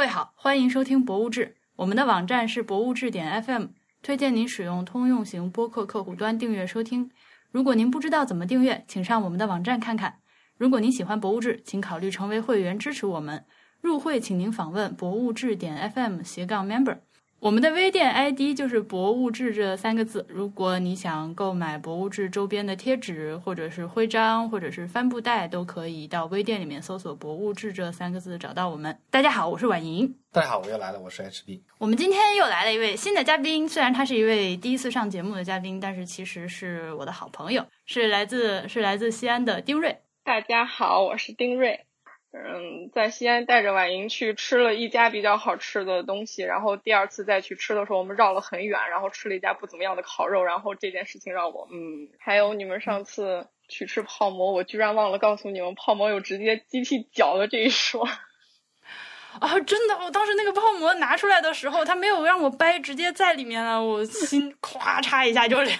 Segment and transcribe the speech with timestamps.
[0.00, 1.46] 各位好，欢迎收听《博物志》。
[1.76, 3.66] 我们的网站是博物志点 FM，
[4.02, 7.10] 推荐您使用通用型播客客户端订阅收听。
[7.50, 10.20] 如果您不知道怎么订阅，请上我们的网站看看。
[10.56, 13.44] 如果您喜欢《博物志》，请考虑成为会员支持我们。
[13.82, 17.00] 入会请您访问博物志点 FM 斜杠 Member。
[17.40, 20.26] 我们的微店 ID 就是“博物志”这三个字。
[20.28, 28.94] 如果你想购买博物志周边的贴纸，或者是徽章，或者是帆布袋，都可以到微店里面搜索“博物志”这三个字找到我们。
[29.10, 30.14] 大家好，我是婉莹。
[30.30, 31.62] 大家好，我又来了，我是 HB。
[31.78, 39.96] 我们今天又来了一位新的嘉宾，虽然他是一位第一次上节目的嘉宾，但是其实是我的好朋友，是来自是来自西安的丁瑞。
[40.24, 41.86] 大家好，我是丁瑞。
[42.32, 58.08] 嗯，在西安带着婉莹去吃了一家比较好吃的东西，然后第二次再去吃的时候，我们绕了很远，然后吃了一家不怎么样的烤肉，然后这件事情让我嗯，还有你们上次去吃泡馍，我居然忘了告诉你们，泡馍有直接机器搅的这一说。
[59.40, 65.78] 啊，真的，我当时那个泡馍拿出来的时候，他没有让我掰，直接在里面了，我心 咵嚓一下就凉。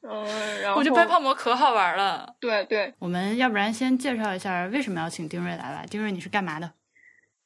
[0.00, 2.36] 嗯，然后我觉得掰泡馍可好玩了。
[2.40, 5.84] 对对，我们要不然先介绍一下为什么要请丁瑞来吧。
[5.90, 6.72] 丁瑞，你是干嘛的？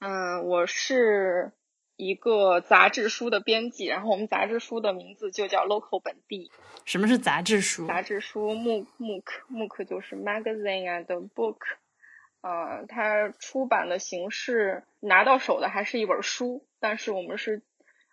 [0.00, 1.52] 嗯，我是
[1.96, 6.50] 一个杂志书的编辑，然后我们杂志书的名字就叫 Local 本地。
[6.84, 7.86] 什么是杂志书？
[7.86, 11.56] 杂志书，MOOC MOOC 就是 magazine and book。
[12.42, 17.62] 呃，它出版的形式拿到手的还是一本书，但是我们是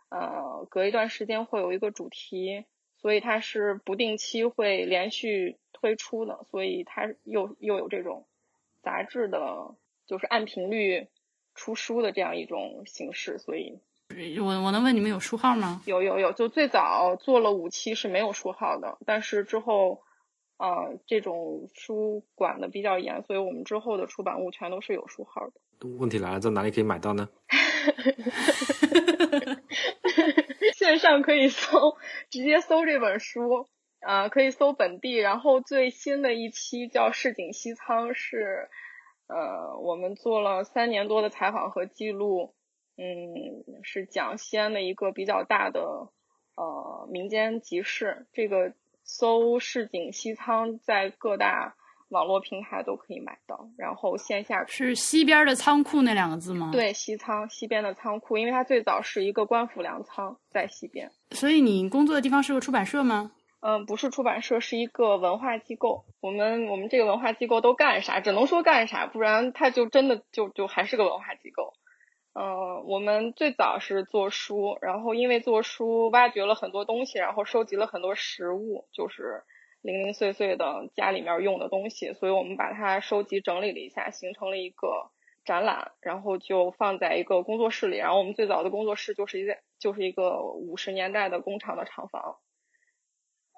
[0.10, 2.66] 呃隔一段时间会有一个主题。
[3.02, 8.28] 所以它是不定期会连续推出的，所以它又又有这种
[8.82, 11.08] 杂志的，就是按频率
[11.56, 13.38] 出书的这样一种形式。
[13.40, 13.80] 所以，
[14.40, 15.82] 我我能问你们有书号吗？
[15.86, 20.02] 有有有，就最早做了五期是没有书号的，但是之后，
[20.58, 25.54] 呃，这种书管的比较严，所以我们之后的出版物全都是有书号的。
[25.98, 27.30] 问题来了，在哪里可以买到呢？
[30.74, 31.98] 线上可以搜，
[32.30, 33.68] 直接搜这本书，
[34.00, 35.16] 啊，可以搜本地。
[35.16, 38.70] 然后最新的一期叫市井西仓，是
[39.28, 42.54] 呃，我们做了三年多的采访和记录，
[42.98, 46.10] 嗯，是讲西安的一个比较大的
[46.56, 48.28] 呃民间集市。
[48.34, 51.76] 这个搜市井西仓在各大。
[52.10, 56.70] 网络平台都可以买到，然后线下是西边的仓库那两个字吗？
[56.72, 61.12] 对，西仓西边的仓库，因为它最早是一个官府粮仓在西边。
[61.32, 63.32] 所以你工作的地方是个出版社吗？
[63.62, 66.06] 嗯，不是出版社，是一个文化机构。
[66.20, 68.20] 我们我们这个文化机构都干啥？
[68.20, 71.74] 只能说干啥，不然它就真的就就还是个文化机构。
[72.34, 79.44] 嗯，我们最早是做书，然后因为做书挖掘了很多东西，然后收集了很多实物，就是。
[79.82, 85.10] 零零碎碎的家里面用的东西，所以我们把它收集整理了一下，形成了一个
[85.46, 87.98] 展览，然后就放在一个工作室里。
[87.98, 92.38] 然后我们最早的工作室就是一个就是一个五十年代的工厂的厂房。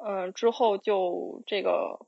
[0.03, 2.05] 嗯，之后就这个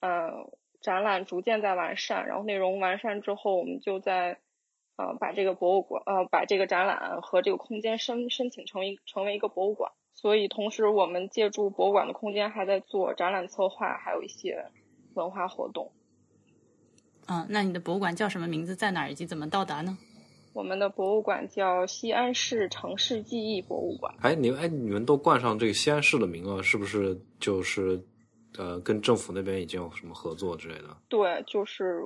[0.00, 0.50] 嗯
[0.80, 4.38] 展览逐渐在完善，然后内容完善之后，我们就在
[4.96, 9.92] 呃把这个博物馆呃把这个展览和这个空间申申请成一成为一个博物馆。
[10.14, 14.66] 所以，同时我们借助博物馆的空间，还在做展览策划，还有一些
[15.14, 15.90] 文化活动。
[17.26, 18.76] 嗯，那你的博物馆叫什么名字？
[18.76, 19.10] 在哪儿？
[19.10, 19.98] 以及怎么到达呢？
[20.52, 24.14] 我们的博物馆叫西安市城市记忆博物馆。
[24.20, 28.00] 哎，你哎，你们都冠上这个西安市的名了，是不是就是
[28.58, 30.96] 呃，跟政府那边已经有什么合作之类的？
[31.08, 32.00] 对，就是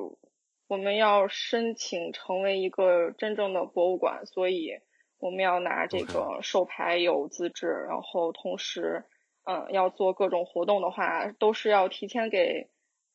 [0.68, 4.70] 我们要申请成为一个真正的博物馆，所以。
[5.18, 9.04] 我们要拿这个授牌有资质，然后同时，
[9.44, 12.68] 嗯，要做各种活动的话，都是要提前给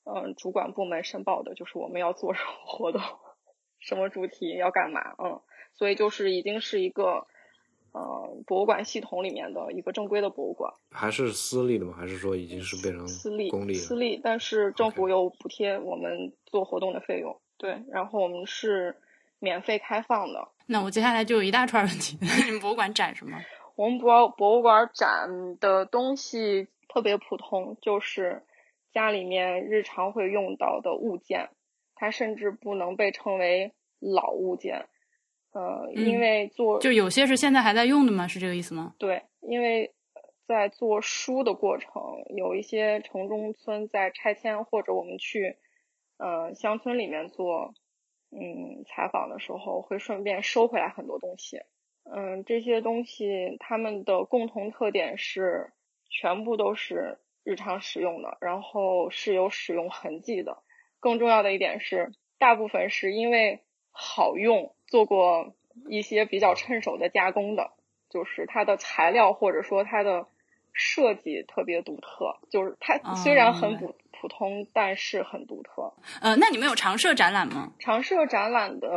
[0.04, 3.02] 嗯主管部门申报的，就是我们要做什么活动，
[3.80, 5.42] 什么主题要干嘛，嗯，
[5.76, 7.28] 所以就是已经是一个
[7.94, 10.74] 呃博物馆系统里面的一个正规的博物馆。
[10.90, 11.94] 还是私立的吗？
[11.96, 13.76] 还是说已经是变成私立公立？
[13.76, 17.40] 私立，但是政府有补贴我们做活动的费用。
[17.60, 18.98] 对，然后我们是。
[19.44, 22.18] 免费开放的，那我接下来就有一大串问题。
[22.46, 23.38] 你们博物馆展什么？
[23.76, 28.44] 我们博博物馆展的东西特别普通，就是
[28.94, 31.50] 家里面日常会用到的物件，
[31.94, 34.88] 它甚至不能被称为老物件。
[35.52, 38.26] 呃，因为做就有些是现在还在用的吗？
[38.28, 38.96] 是这个意思吗？
[38.98, 39.94] 对，因为
[40.48, 41.92] 在做书的过程，
[42.36, 45.58] 有一些城中村在拆迁，或者我们去
[46.18, 47.74] 呃乡村里面做。
[48.32, 51.62] 嗯，采访的时候会顺便收回来很多东西。
[52.04, 55.72] 嗯，这些东西它们的共同特点是
[56.10, 60.64] 全部都是日常使用的，然后是有使用痕迹的。
[61.00, 63.62] 更重要的一点是，大部分是因为
[63.92, 65.54] 好用，做过
[65.90, 67.72] 一些比较趁手的加工的，
[68.10, 70.28] 就是它的材料或者说它的
[70.74, 75.92] 设计特别独特，就是它虽然很普普通，但是很独特。
[76.22, 77.74] 呃，那你们有常设展览吗？
[77.80, 78.88] 常设展览的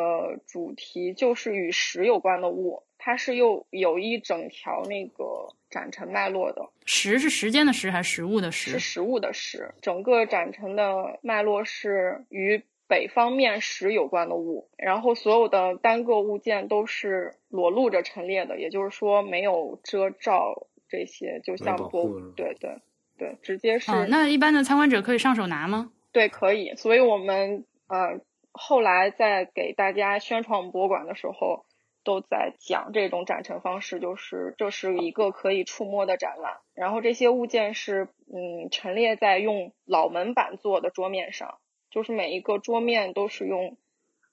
[0.46, 6.68] 主题就是与石有关的物，它是又有一整条那个展陈脉络的。
[6.84, 9.00] 石是时间的食还是食物的是食？
[9.00, 22.76] 物的食，整个展陈的脉络是与北方面食有关的物，然后所有的单个物件都是裸露着陈列的，也就是说没有遮罩这些，就像博护对对
[23.18, 25.90] 对，直接是、哦，那一般的参观者可以上手拿吗？
[26.12, 28.20] 对可以，所以我们呃
[28.52, 31.66] 后来在给大家宣传我们博物馆的时候。
[32.06, 41.56] 都在讲这种展陈方式，就是这是一个可以触摸的展览，然后这些物件是嗯陈列在用老门板做的桌面上，
[41.90, 43.78] 就是每一个桌面都是用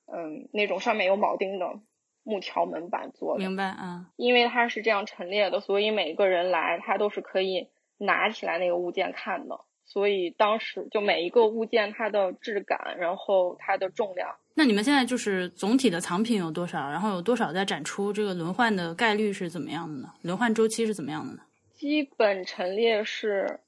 [0.05, 1.79] 嗯那种上面有铆钉的
[2.23, 4.07] 木条门板做的，明白啊？
[4.17, 7.69] 因为它是这样陈列的，所以每个人来他都是可以
[8.01, 14.35] 拿起来那个物件看的，所以当时就每一个物件它的质感，然后它的重量。
[14.53, 16.89] 那你们现在就是总体的藏品有多少？
[16.89, 18.11] 然后有多少在展出？
[18.11, 20.13] 这个轮换的概率是怎么样的呢？
[20.23, 21.43] 轮换周期是怎么样的呢？
[21.73, 23.59] 基本陈列是，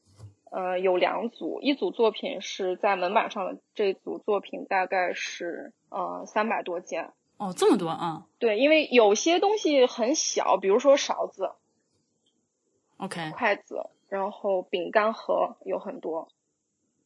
[0.51, 7.11] 呃，有两组，一组作品是在门板上的，这组作品大概是呃三百多件。
[7.37, 11.51] 哦，这么多啊对，因为有些东西很小，比如说勺子、
[12.97, 16.29] ！OK，筷子，然后饼干盒有很多。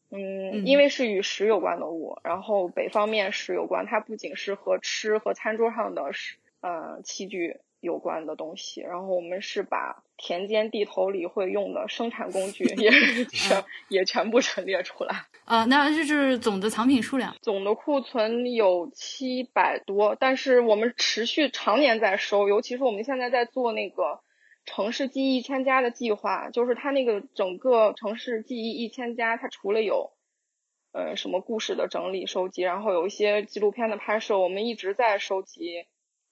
[0.09, 15.25] 嗯嗯，因为是与食有关的物，然后北方面食有关，它不仅是和吃和餐桌上的食呃器具有关的东西，然后我们是把田间地头里会用的生产工具也是 全也全部陈列出来。
[15.43, 17.35] 啊，那就是总的藏品数量。
[17.41, 24.19] 总的库存有七百多，但是我们持续常年在收，尤其是我们现在在做那个
[24.67, 30.11] 城市记忆一千家的计划，就是它那个整个城市记忆一千家，它除了有
[30.91, 35.85] 呃什么故事的整理收集，然后有一些纪录片的拍摄，我们一直在收集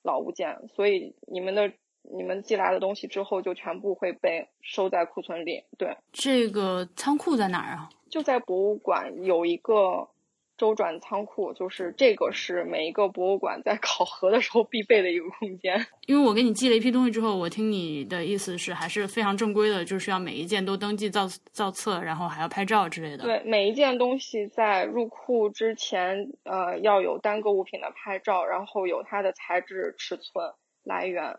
[0.03, 1.71] 老物件，所以你们的
[2.03, 5.97] 你们寄来的东西之后就全部会被收在库存里，对。
[6.11, 7.89] 这个仓库在哪儿啊？
[8.11, 10.09] 就在博物馆有一个
[10.57, 15.85] 周转仓库，就是这个是每一个博物馆在考核的时候必备的一个空间。
[16.07, 30.53] 因为我给你寄了一批东西之后，我听你的意思是还是非常正规的，就是要每一件都登记造造册，然后还要拍照之类的。，对，每一件东西在入库之前，呃，要有单个物品的拍照，然后有它的材质、尺寸、
[30.83, 31.37] 来源，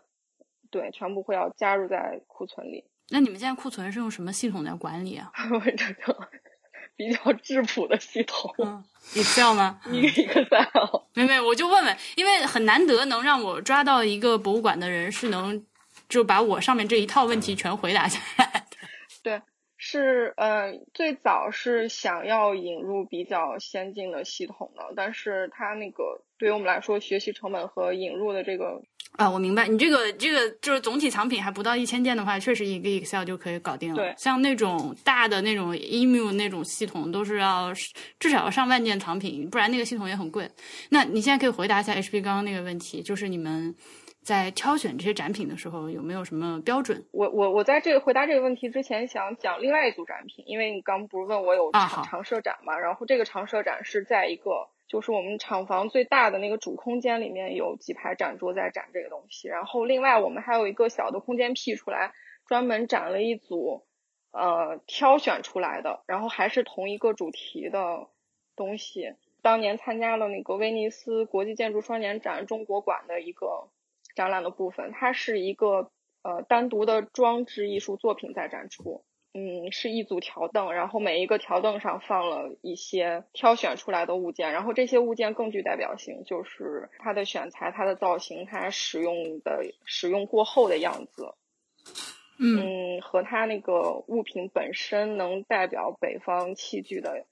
[0.69, 2.83] 对，全部会要加入在库存里。
[3.09, 5.31] 那你们现在库存是用什么系统来管理啊？
[5.53, 6.29] 我这个
[6.97, 8.83] 比较质朴的系统，嗯
[9.13, 9.79] ，Excel 吗？
[9.89, 11.03] 一个一个 Excel。
[11.13, 15.63] 没没，我就问问，因为很难得能让我抓到一个博物馆的人是能
[16.09, 18.65] 就把我上面这一套问题全回答下来。
[19.21, 19.41] 对，
[19.77, 28.81] 是呃，最早是想要引入比较先进的系统的，但是它那个对于我们来说，学习成本和引入的这个，
[29.13, 33.95] 啊，我明白，你这个这个就是总体藏品还不到一千件的话，确实一个 Excel 就可以搞定了。
[33.95, 37.73] 对像那种大的那种 email 那种系统，都是要
[38.19, 40.47] 至少要上万件藏品，不然那个系统也很贵。
[40.89, 43.73] 那你现在可以回答一下 HP 刚刚那个问题，就是你们
[44.21, 47.03] 在挑选这些展品的时候有没有什么标准？
[47.11, 54.51] 我我我在这个回答这个问题之前，想讲另外一组展品，因为你刚不是问我有长、啊好常设展嘛，然后这个长设展是在一个
[54.87, 62.13] 就是我们厂房最大的那个主空间里面有几排展桌在展这个东西，然后另外我们还有一个小的空间辟出来，
[62.45, 63.85] 专门展了一组
[64.31, 68.07] 呃挑选出来的，然后还是同一个主题的
[68.55, 69.15] 东西。
[69.41, 73.69] 当年参加了那个威尼斯国际建筑双年展中国馆的一个
[74.15, 75.91] 展览的部分，它是一个
[76.23, 79.05] 呃单独的装置艺术作品在展出。
[79.39, 91.35] 嗯，是一组条凳，然后每一个条凳上放了一些挑选出来的物件，然后这些物件更具代表性，就是它的选材、它的造型、它使用的使用过后的样子。
[92.39, 97.27] 嗯嗯，和它那个物品本身能代表北方器具的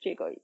[0.00, 0.34] 这个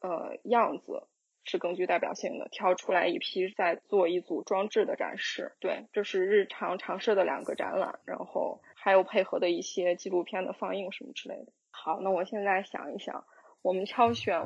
[0.00, 1.06] 呃样子
[1.44, 5.52] 是更具代表性的，挑出来一批再做一组装置的展示。
[5.60, 11.46] 对，这是日常常设的两个展览，然后还有配合的一些纪录片的放映什么之类的。
[11.70, 13.24] 好，那我现在想一想，
[13.62, 14.42] 我们挑选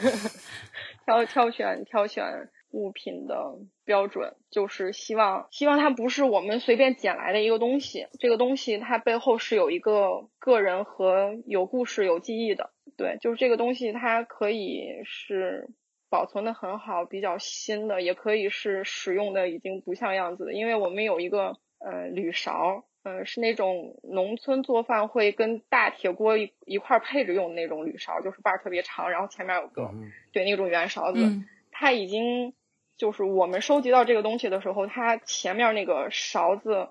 [1.06, 12.74] 挑挑选挑选物品的标准，就是希望希望它不是我们随便捡来的一个东西，这个东西它背后是有一个个人和有故事、有记忆的。
[12.98, 15.70] 对，就是这个东西它可以是
[16.10, 20.52] 保存的很好、比较新的，也可以是使用的已经不像样子的。
[20.52, 31.20] 因为我们有一个呃铝勺，嗯、是那种农村做饭会跟大铁锅一一块儿配着用的那种铝勺，就是把儿特别长，然后前面有个、嗯对那种圆勺子。
[31.22, 31.46] 嗯
[31.78, 32.54] 它已经
[32.96, 36.88] 就是我们收集到这个东西的时候，它前面那个勺子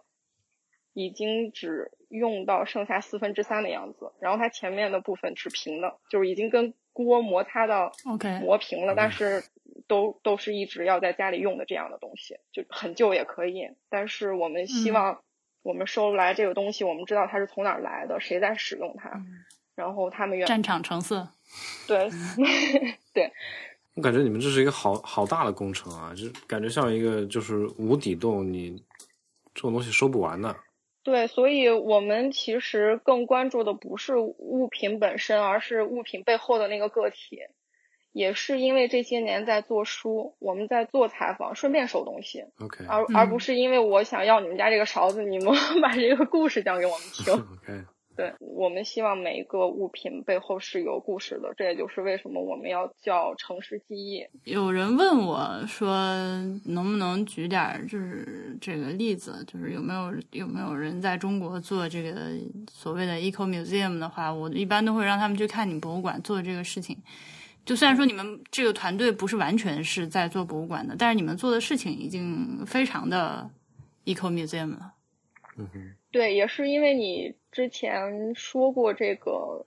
[0.93, 9.43] 已经只用到剩下四分之三的样子，然后它前面的部分是平的，就是已经跟锅摩擦到，OK，磨平了，但是
[9.87, 13.71] 都都是一直要在家里用的这样的东西，就很旧也可以。
[13.89, 15.23] 但是我们希嗯望
[15.65, 19.19] 我们收来这个东西，我们知道它是从哪儿来的，谁在使用它，
[19.73, 21.27] 然后他们原战场成色。
[21.87, 22.07] 对
[23.11, 23.31] 对
[23.95, 28.77] 我感觉你们这是一个好好大的工程啊，就感觉像一个就是无底洞，你
[29.55, 30.55] 这种东西收不完的。
[31.01, 37.39] 对，所以我们其实更关注的不是物品本身，而是物品背后的那个个体。
[38.15, 45.53] 也是因为这些年在做书，我们在做采访，顺便收东西，OK 而而嗯不是因为我想要你们家这个勺子，你们
[45.83, 47.33] 把这个故事讲给我们听。
[47.59, 47.83] OK，
[48.15, 54.25] 对我们希望每一个物品背后是有故事的，这也就是为什么我们要叫城市记忆。
[54.45, 55.93] 有人问我说，
[56.63, 62.31] 能不能举点儿就是这个例子，就是有没有有没有人在中国做这个
[62.71, 66.97] 所谓的 eco museum 的话，我一般都会让他们去看你博物馆做这个事情。
[67.65, 73.49] 就虽然说你们这个团队不是完全是在做博物馆的，但是你们做的事情已经非常的
[74.05, 74.93] eco museum 了。
[75.57, 79.65] 嗯哼，对，也是因为你之前说过这个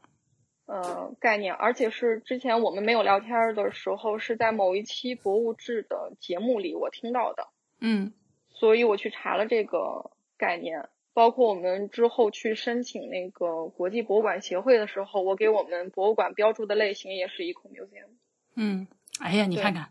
[0.66, 7.48] 呃概念，而且是之前我们没有聊天儿的时候，是在某一期博物志的节目里我听到的，
[7.80, 8.12] 嗯
[8.50, 10.88] 所以我去查了这个概念。
[11.18, 18.06] 包括我们之后去申请那个国际博物馆协会的时候，我给我们博物馆标注的类型也是 eco museum。
[18.54, 18.86] 嗯，
[19.18, 19.88] 哎呀，你对看看。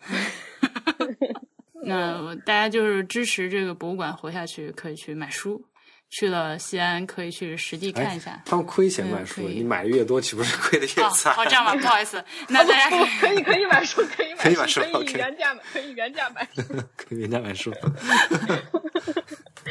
[1.82, 5.64] 那大家就是支持这个博物馆活下去，可以去买书。
[6.10, 8.42] 去了西安，可以去实地看一下。
[8.44, 11.34] 他们亏钱买书，你买的越多，岂不是亏的越哦，惨？
[11.36, 16.62] 哦，这样吧， 不好意思，那大家不可以可以买书，可以买可以买书可以原价买，可以原价买书。
[16.98, 17.72] 亏人家买书。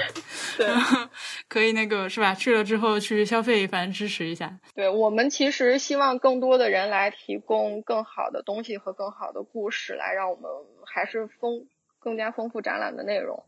[0.58, 0.68] 对。
[1.48, 2.34] 可以那个是吧？
[2.34, 4.60] 去了之后去消费一番，支持一下。
[4.74, 10.50] 对我们其实希望更多的人来提供更好的东西和更好的故事，来让我们
[10.86, 11.68] 还是丰
[12.00, 13.46] 更加丰富展览的内容。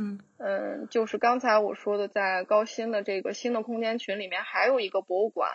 [0.00, 5.50] 嗯嗯，就是刚才我说的，在高新的这个新的空间群里面，还有一个博物馆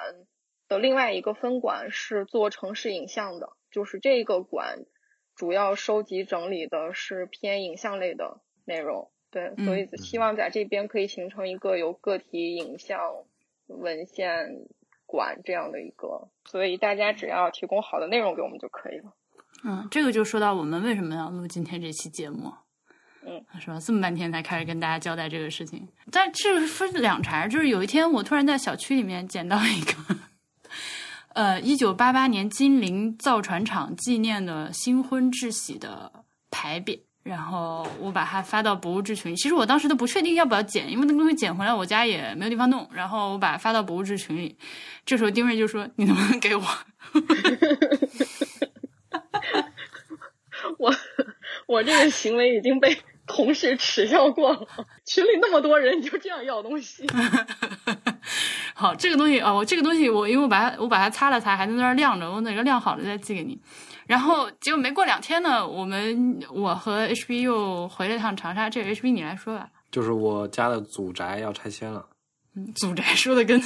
[0.67, 4.79] 的另外一个分馆是做城市影像的，就是这个馆
[5.35, 9.11] 主要收集整理的是偏影像类的内容。
[9.33, 12.99] 对，所以希望在这边可以形成一个有个体影像
[13.65, 14.47] 文献
[15.05, 19.13] 馆这样的一个，所以大家只要提供好的内容给我们就可以了。
[19.65, 22.53] 嗯，这个就说到我们为什么要录今天这期节目。
[23.25, 23.79] 嗯，是吧？
[23.79, 27.47] 这么半天才开始跟大家交代这个事情，但这个分两茬儿。
[27.47, 30.15] 就是有一天，我突然在小区里面捡到一个，
[31.29, 36.11] 呃，一九八八年金陵造船厂纪念的新婚致喜的
[36.51, 39.35] 牌匾，然后我把它发到博物志群里。
[39.35, 42.87] 其实我当时都不确定要不要捡，因为那个东西捡回来我家也没有地方弄。
[42.93, 44.55] 然后我把它发到博物志群里，
[45.05, 46.63] 这时候丁瑞就说：“你能不能给我？”
[50.77, 50.93] 我
[51.67, 54.67] 我这个行为已经被同事耻笑过了，
[55.05, 57.05] 群里那么多人，你就这样要东西？
[58.73, 63.57] 好，这个东西啊，我这个东西我因为我把它我把它擦了擦，还在那儿晾着，我哪个晾好了再寄给你。
[64.07, 69.69] 然后结果没过两天呢，我们我和 HB 又回了趟长沙，这个 HB 你来说吧。
[69.91, 72.05] 就是我家的祖宅要拆迁了，
[72.55, 73.61] 嗯，祖宅说的跟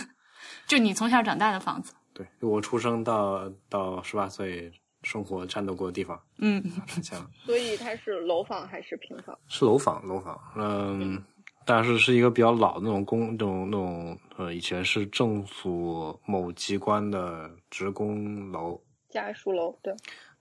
[0.68, 4.72] 就你从小长大的房子，对，我出生到到十八岁
[5.04, 6.62] 生活战斗过的地方嗯。
[6.86, 9.38] 拆迁了，所以它是楼房还是平房？
[9.48, 11.24] 是楼房，楼房，嗯，
[11.66, 18.80] 但是是一个比较老的那种公，那种那种呃，以前是政府某机关的职工楼，
[19.10, 19.94] 家属楼，对，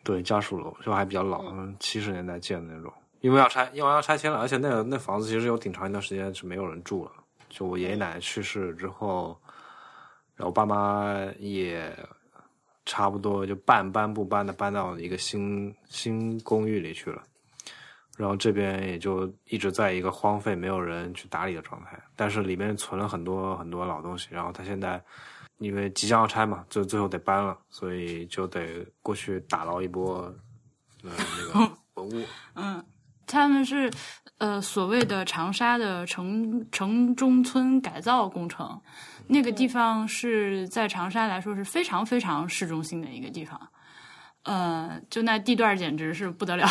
[0.06, 2.92] 对，家属楼，就还比较老，嗯，七十年代建的那种。
[3.22, 7.10] 因为要拆，因为要拆迁了，而且那个那房子其实有挺长一段时间是没有人住了。
[7.48, 9.36] 就我爷爷奶奶去世之后，
[10.36, 11.92] 然后我爸妈也
[12.84, 17.20] 差不多就半搬不搬的搬到一个新新公寓里去了。
[18.16, 24.28] 然后这边也就一直在一个荒废、没有人去打理的状态，但是里面存了很多很多老东西。
[24.30, 25.02] 然后他现在
[25.58, 30.22] 因为即将要拆嘛，就最后得搬了，所以就得过去打捞一波
[31.02, 31.10] 呃
[31.54, 32.24] 那个 文物。
[32.54, 32.84] 嗯，
[33.26, 33.90] 他们是
[34.38, 38.80] 呃所谓的长沙的城城中村改造工程，
[39.26, 43.58] 那个地方是在长沙来说是非常非常市中心的一个地方。
[44.46, 46.64] 呃，就那地段简直是不得了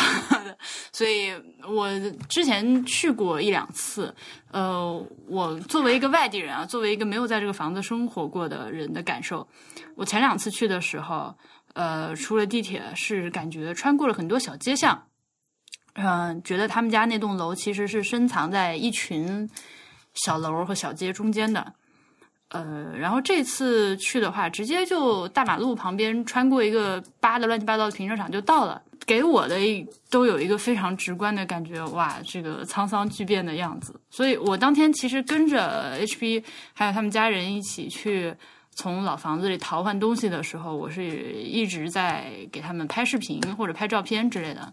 [0.44, 0.56] 的，
[0.92, 1.30] 所以
[1.68, 1.86] 我
[2.26, 4.14] 之前去过一两次。
[4.50, 9.46] 呃，我作为一个外地人啊，作为一个没有在这个房子生活过的人的感受，
[9.94, 11.36] 我前两次去的时候，
[11.74, 15.06] 呃，出了地铁是感觉穿过了很多小街巷，
[15.92, 19.46] 嗯、觉得他们家那栋楼其实是深藏在一群
[20.14, 21.74] 小楼和小街中间的。
[22.50, 29.56] 呃，然后这次去的话，直接就大马路旁边穿过一个扒的乱七八糟的停车场就到了，给我的
[30.10, 34.00] 都有一个非常直观的感觉，哇，这个沧桑巨变的样子。
[34.10, 38.32] 所以我当天其实跟着 HP 还有他们家人一起去
[38.70, 44.72] 从老房子里淘换东西的时候，我是一直在给他们拍视频或者拍照片之类的。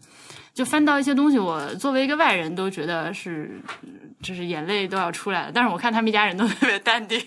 [0.53, 3.59] 就翻到一些东西，我作为一个外人都觉得是，
[4.21, 5.51] 就是眼泪都要出来了。
[5.51, 7.19] 但是我看他们一家人都特别淡定。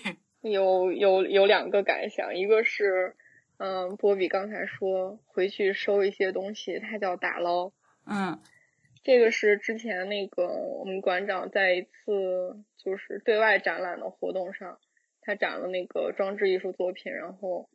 [0.51, 3.15] 有有有两个感想，一个是，
[3.57, 7.71] 嗯，波比刚才说回去收一些东西，他叫打捞，
[8.05, 8.39] 嗯。
[9.03, 14.79] 这个是之前那个我们馆长在一次就是对外展览的活动上，
[15.21, 17.69] 他展了那个装置艺术作品，然后，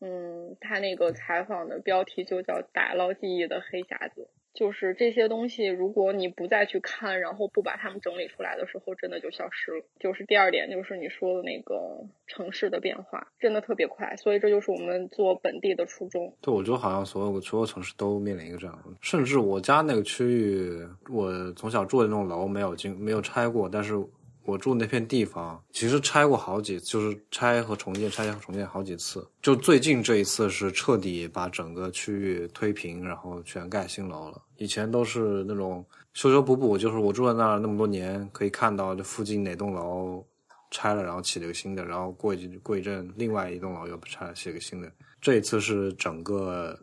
[0.00, 9.84] 嗯，他那个采访的标题就叫“打捞记忆的黑匣子”，就是这些东西，如果你不再去看，然后不把它们整理出来的时候，真的就消失了。
[10.00, 16.34] 就是第二点，就是你说的那个城市的变化，真的特别快，所以这就是我们做本地的初衷。
[16.40, 23.94] 对，我觉得好像所有的所有城市都面临一个这样的，甚至我家那个区域，我从小住的那种楼没有经没有拆过，但是
[24.46, 29.26] 我住那片地方其实拆过好几，就是拆和重建，拆和重建好几次。
[29.42, 34.40] 就最近这一次是彻底把整个区域推平，然后全盖新楼了。
[34.56, 35.84] 以前都是那种
[36.14, 40.24] 修修补补，就是我住在那儿那么多年，可以看到这附近哪栋楼
[40.70, 44.90] 拆了，然后起了个新的，然后过一过一阵，另外一栋楼又拆了，起了个新的。
[45.20, 46.78] 这一次是整个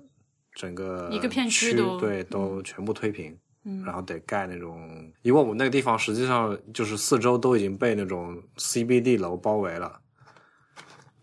[0.53, 3.38] 整个一个片区对都全部推平，嗯
[3.86, 10.00] 然后得盖那种，因为我们那个地方实际上就是四周都已经被那种 CBD 楼包围了。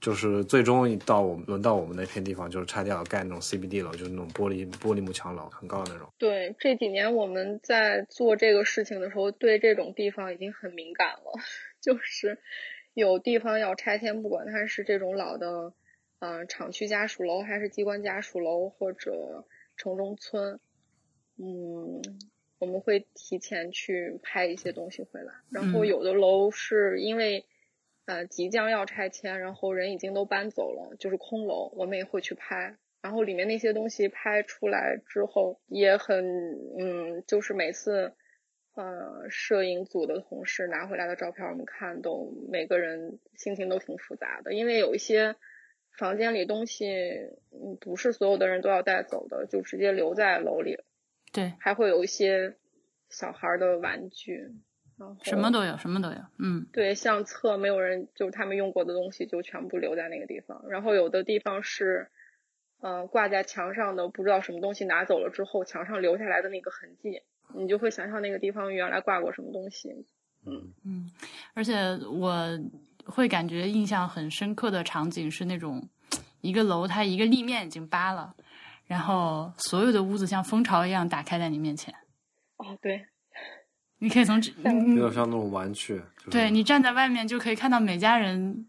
[0.00, 6.10] 就是最终到我们轮到我们那片地方，就是拆掉盖那种 CBD 楼，就是那种玻璃玻璃幕墙楼，很高的那种。
[6.16, 11.38] 对，这几年我们在做这个事情的时候，对这种地方已经很敏感了。
[11.82, 12.38] 就是
[12.94, 15.74] 有地方要拆迁，不管它是这种老的，
[16.20, 19.44] 嗯、厂区家属楼，还是机关家属楼，或者
[19.76, 20.58] 城中村，
[21.36, 22.00] 嗯，
[22.60, 25.32] 我们会提前去拍一些东西回来。
[25.50, 27.46] 然后嗯有的楼是因为
[28.06, 32.76] 呃即将要拆迁，然后人已经都搬走了，就是空楼，我们也会去拍。
[33.02, 36.22] 然后里面那些东西拍出来之后，也很
[36.78, 38.12] 嗯，就是每次
[38.74, 45.34] 呃摄影组的同事拿回来的照片，我们看都每个人心情都挺复杂的，因为有一些
[45.96, 46.92] 房间里东西，
[47.52, 50.76] 嗯，不是所有的人都要带走的，就直接留在楼里，
[51.32, 52.56] 对，还会有一些
[53.08, 54.52] 小孩儿的玩具，
[54.98, 56.16] 然后什么都有，什么都有。
[56.38, 62.10] 嗯对，相册没有人就是他们用过的东西就全部留在那个地方，然后有的地方是，
[62.80, 67.22] 呃，挂在墙上的不知道什么东西拿走了之后，墙上留下来的那个痕迹，
[67.54, 70.06] 你就会想象那个地方原来挂过什么东西。
[70.46, 71.10] 嗯嗯，
[71.54, 72.58] 而且我
[73.04, 75.86] 会感觉印象很深刻的场景是那种
[76.40, 78.34] 一个楼它一个立面已经扒了，
[78.90, 81.94] 然后所有的屋子像蜂巢一样打开在你面前，
[82.56, 83.00] 哦，对，
[84.00, 88.66] 你可以从这 嗯有点像那种玩具，就是、对你站在外面就可以看到每家人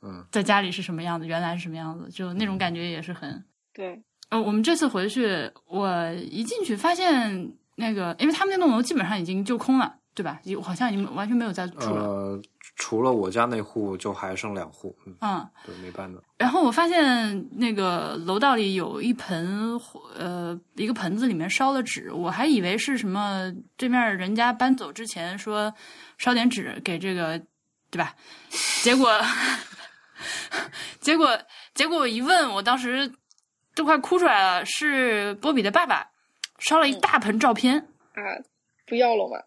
[0.00, 3.44] 嗯在家里是什么样子，原来是什么样子，就那种感觉也是很。
[3.72, 10.40] 对，呃，我们这次回去，我一进去发现那个，因为他们那栋楼基本上已经就空了，对吧？
[10.44, 12.02] 有好像已经完全没有在住了。
[12.02, 12.42] 呃，
[12.76, 16.22] 除了我家那户，就还剩两户，嗯，嗯，对，没搬的。
[16.38, 19.78] 然后我发现那个楼道里有一盆
[20.16, 25.74] 呃一个盆子里面烧了纸，我还以为是什么对面人家搬走之前说
[26.16, 27.38] 烧点纸给这个，
[27.90, 28.14] 对吧？
[28.82, 29.10] 结果
[31.00, 31.38] 结果
[31.74, 33.12] 结果我一问，我当时
[33.74, 36.06] 都快哭出来了，是波比的爸爸
[36.60, 37.78] 烧了一大盆照片。
[37.78, 38.22] 啊，
[38.86, 39.38] 不要了嘛。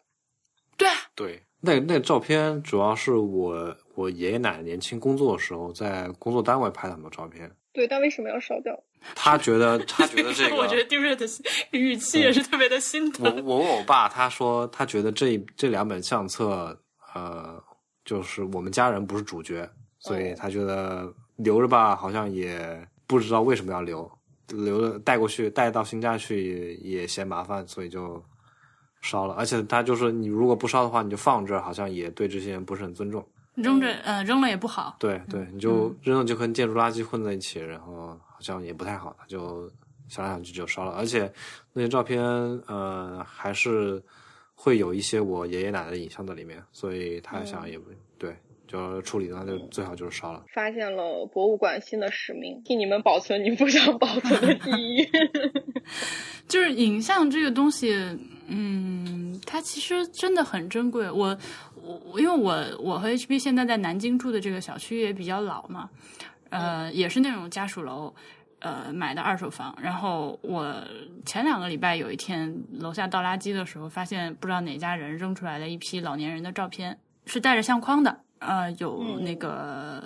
[0.77, 7.51] 对啊，对，那那照片主要是我我爷爷奶奶年轻工作的时候，在工作单位拍的很多照片。
[7.73, 8.75] 对，但为什么要烧掉？
[9.15, 11.25] 他觉得他觉得这个， 我觉得丁瑞的
[11.71, 13.45] 语气也是特别的心我疼。
[13.45, 16.75] 我问我爸，他说他觉得这这两本相册，
[17.13, 17.61] 呃，
[18.03, 24.11] 就是我们家人不是主角，所以他觉得留着吧，好像也不知道为什么要留，
[24.47, 28.21] 留着带过去带到新家去也嫌麻烦，所以就
[29.10, 29.34] 烧了。
[29.36, 33.26] 而且他就是你如果不烧的话，你就放这儿，好像也对这些人不是很尊重。
[33.56, 34.98] 扔着，呃，扔了也不好。
[35.00, 39.72] 对对，你就扔了就跟建筑垃圾混在一起，然后好像也不太好，他就
[40.08, 41.32] 想来想去就烧了，而且
[41.74, 42.22] 那些照片
[42.67, 44.00] 呃还是
[44.54, 47.89] 会有一些我爷爷奶奶的影像在里面，所以他想也不、
[48.20, 48.36] 对，
[48.67, 50.43] 就处理的话就最好就是烧了。
[50.54, 55.08] 发现了博物馆新的使命，替你们保存你不想保存的记忆。
[56.48, 57.91] 就是影像这个东西，
[58.49, 61.12] 嗯，它其实真的很珍贵。
[61.12, 61.38] 我
[61.75, 65.89] 我我因为我我和 HB 现在在南京住的这个小区也比较老嘛，
[66.49, 68.13] 呃，也是那种家属楼，
[68.60, 69.77] 呃，买的二手房。
[69.81, 70.73] 然后我
[71.25, 78.21] 前两个礼拜有一天楼下倒垃圾的时候，发现不知道哪家人扔出来了一批老年人的照片，是带着相框的。
[78.39, 80.01] 呃，有那个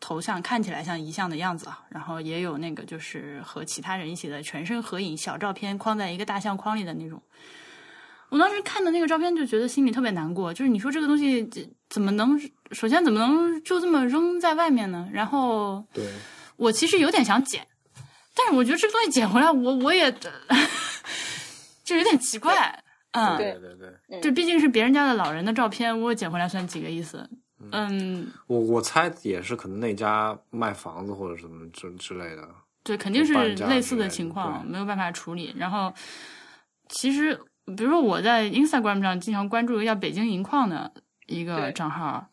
[0.00, 7.22] 头像看起来像遗像的样子啊，然后也有那个就是和其他人一起的全身合影小照片，框在一个大相框里的那种。
[8.34, 11.48] 我当时看的那个照片就觉得心里特别难过，就是你说这个东西
[11.88, 12.36] 怎么能，
[12.72, 15.08] 首先怎么能就这么扔在外面呢？
[15.12, 16.04] 然后对，
[16.56, 17.64] 我其实有点想捡，
[18.34, 20.10] 但是我觉得这个东西捡回来，我我也
[21.84, 27.30] 就有点奇怪，嗯，对对对对，这毕竟是别人家的老人的照片，我捡回来算几个意思？
[27.70, 32.48] 嗯，我我猜也是可能那家卖房子或者什么之之类的。
[32.82, 33.32] 对，肯定是
[33.66, 35.54] 类似的情况，没有办法处理。
[35.56, 35.94] 然后，
[36.88, 37.40] 其实
[37.76, 40.92] 比如说我在 Instagram 上经常关注一个叫北京银矿的
[41.26, 42.26] 一个账号，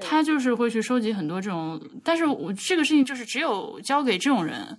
[0.00, 4.78] 他就是会去收集很多这种，但是我这个事情就是只有交给这种人。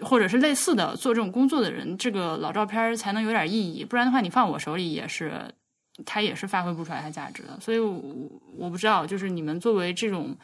[0.00, 5.54] 或者是类似的做这种工作的人，这个老照片才能有点意义，不然的话，你放我手里也是，
[6.04, 7.56] 它也是发挥不出来它价值的。
[7.60, 8.02] 所以我，
[8.58, 10.36] 我不知道，就是你们作为这种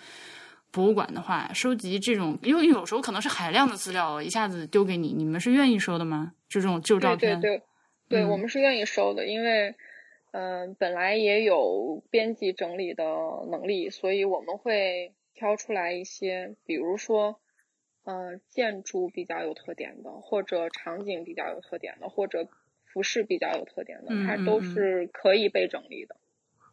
[0.70, 6.30] 博物馆的话，收集这种，因为有时候可能是海量的资料，一下子丢给你，你们是愿意收的吗？
[6.48, 7.62] 就这种旧照片，对对对，
[8.10, 9.74] 对、嗯我们是愿意收的，因为
[10.32, 13.04] 嗯、呃本来也有编辑整理的
[13.50, 17.40] 能力，所以我们会挑出来一些，比如说。
[18.02, 22.48] 呃，建筑比较有特点的，或者场景比较有特点的，或者
[22.82, 26.16] 服饰比较有特点的，它都嗯嗯嗯是可以被整理的。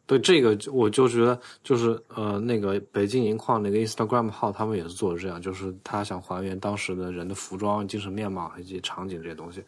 [0.06, 9.62] 对这个，我就觉得就是呃，那个北京银矿那个 Instagram 号，他们也是做的这样，就是他想还原当时的人的服装、精神面貌以及场景这些东西。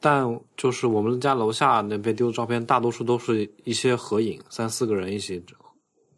[0.00, 5.44] 但就是我们家楼下那边丢的照片，大多数都是一些合影，三四个人一起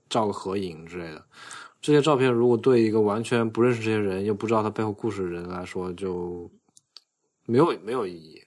[0.09, 1.27] 照个合影之类的。
[1.81, 6.49] 这些照片如果对一个完全不认识这些人又不知道他背后故事的人来说，就
[7.45, 8.41] 没有没有意义。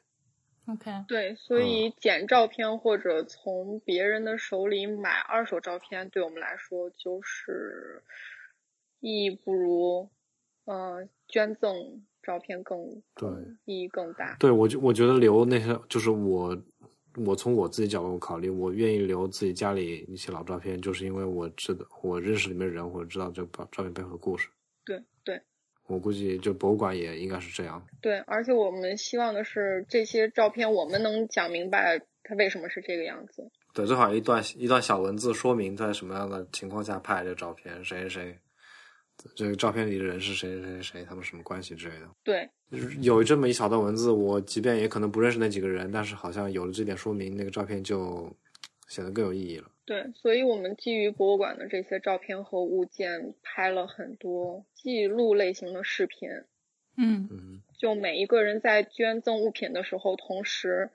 [0.68, 8.02] OK，对，所以捡照片或者从别人的手里买二手照片，对我们来说就是
[9.02, 10.10] 意义不如，
[10.64, 12.78] 呃，捐赠照片更
[13.16, 13.30] 对
[13.66, 14.36] 意义更大。
[14.40, 16.58] 对我就我觉得留那些就是我，
[17.26, 24.50] 我从我自己角度考虑，我愿意留自己家里一些老照片，就是因为我知道我认识里面人，或者知道这照照片背后的故事。
[24.84, 25.42] 对对
[25.88, 27.86] 我估计就博物馆也应该是这样。
[28.02, 33.50] 对，而且我们希望的是这些照片我们能讲明白它为什么是这个样子。
[33.74, 38.40] 对，最好一段一段小文字说明在什么样的情况下拍这照片，谁谁谁，
[39.36, 42.10] 这个照片里的人是谁谁谁谁，他们什么关系之类的。
[42.24, 42.50] 对
[43.02, 48.32] 有这么一小段文字，我即便也可能不认识那几个人，但是好像有了这点说明，那个照片就
[48.88, 49.72] 显得更有意义了。
[49.86, 56.30] 对，所以我们基于博物馆的这些照片和物件，拍了很多记录类型的视频。
[56.98, 60.90] 嗯嗯，就每一个人在捐赠物品的时候，同时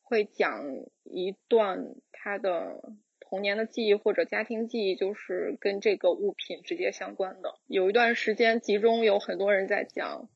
[0.00, 0.64] 会讲
[1.04, 2.92] 一段他的
[3.30, 7.54] 童年的记忆或者家庭记忆，就是跟这个物品直接相关的。
[7.68, 10.28] 有一段时间，集中有很多人在讲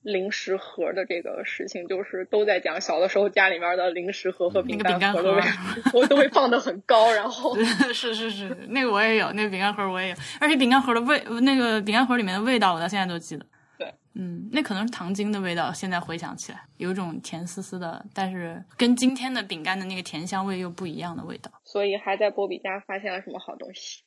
[0.00, 5.40] 零食盒的这个事情，就是都在讲小的时候家里面的零食盒和饼干盒盒都会
[5.92, 7.56] 我都会放的很高，然后
[7.92, 13.44] 是是是，那个我也有，那个饼干盒我也有，而且饼干盒的味，那个饼干盒里面的味道，我到现在都记得。
[13.76, 21.50] 对，嗯，那可能是糖精的味道，现在回想起来，有一种甜丝丝的，但是跟今天的饼干的那个甜香味又不一样的味道。
[21.70, 24.02] 所以还在波比家发现了什么好东西。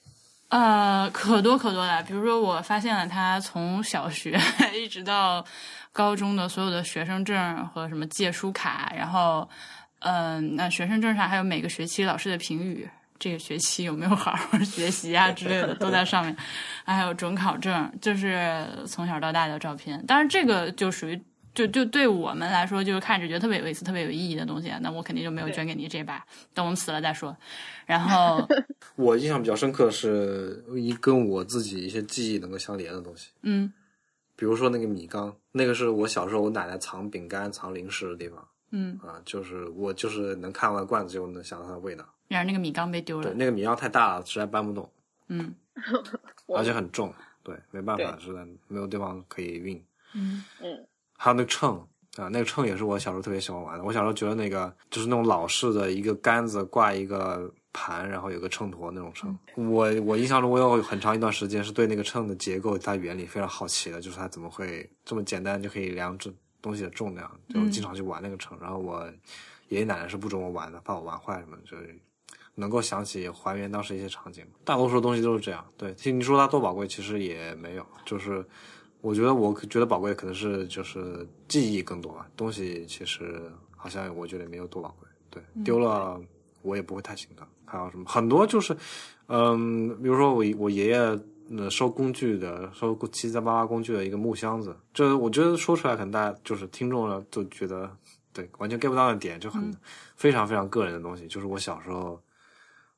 [0.49, 2.03] 呃，可多可多了。
[2.03, 4.37] 比如说，我发现了他从小学
[4.75, 5.43] 一直到
[5.91, 9.49] 高中的所有的学生证和什么借书卡，然后，
[9.99, 16.35] 嗯、那学生证上还有每个学期老师的评语，这个学期有没有好好学习啊之类的都在上面，
[16.85, 20.05] 还有准考证，就是从小到大的照片。
[20.05, 21.19] 当然，这个就属于。
[21.53, 27.35] 就就对我们来说，就是看着觉得特别有意思、特别有意义的东西啊，那我肯定就没有捐给你这把，等我们死了再说。
[27.85, 28.47] 然后，
[28.95, 33.71] 我印象比较深刻的是一跟我自己一些记忆能够相连的东西，嗯
[34.35, 42.03] 比如说那个米缸，那个是我小时候我奶奶藏饼干、藏零食的地方嗯，啊，就是我就是能看完罐子就能想到它的味道。
[42.27, 43.33] 然而那个米缸被丢了对，。
[43.35, 44.89] 那个米缸太大了，实在搬不动，
[45.27, 45.53] 嗯
[46.55, 47.13] 而且很重，
[47.43, 49.81] 对，没办法，实在没有地方可以运。
[50.15, 50.85] 嗯嗯，
[51.23, 51.77] 还有那个秤，
[52.17, 53.83] 啊，那个秤也是我小时候特别喜欢玩的。
[53.85, 59.33] 我小时候觉得那个就是那种老式的一个杆子挂一个盘，然后有个秤砣那种秤。
[59.55, 66.29] 我我印象中，我有很长一段时间是对那个秤的结构、它原理非常好奇的，就是它怎么会这么简单就可以量这
[66.61, 68.57] 东西的重量，就经常去玩那个秤。
[68.59, 69.09] 然后我
[69.69, 71.97] 爷爷奶奶是不准我玩的，怕我玩坏什么，就是
[72.55, 74.45] 能够想起还原当时一些场景。
[74.65, 75.65] 大多数东西都是这样。
[75.77, 78.45] 对，其实你说它多宝贵，其实也没有，就是。
[79.03, 85.09] 我觉得我觉得宝贵可能是就是记忆更多吧，东西其实好像我觉得没有多宝贵。
[85.29, 86.17] 对，丢了
[86.61, 87.45] 我也不会太心疼。
[87.65, 88.73] 还有什么很多就是，
[89.27, 97.93] 嗯，比如说我我爷爷那收工具的，收七七八八工具的一个木箱子，这我觉得说出来可能大家就是听众了都觉得
[98.31, 99.75] 对完全 get 不到的点，就很
[100.15, 102.17] 非常非常个人的东西，就是我小时候。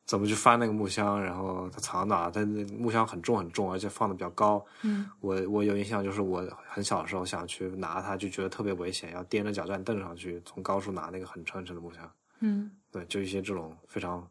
[0.05, 2.29] 怎么去翻那个木箱，然后它藏哪？
[2.29, 4.63] 它那木箱很重很重，而且放的比较高。
[4.83, 12.11] 嗯，我我有印象，就是我很小的时候想去拿它，就觉得特别危险，要踮着脚站凳上去，从高处拿那个很沉很沉的木箱。
[12.39, 14.25] 嗯，对，就一些这种非常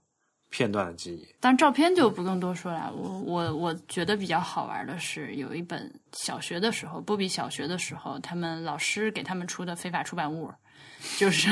[0.48, 1.26] 片段的记忆。
[1.40, 2.92] 但照片就不用多说了。
[2.94, 10.52] 我我我觉得比较好玩的是，有一本小学的时候，波比小学的时候，他们老师给他们出的非法出版物，
[11.18, 11.50] 就是。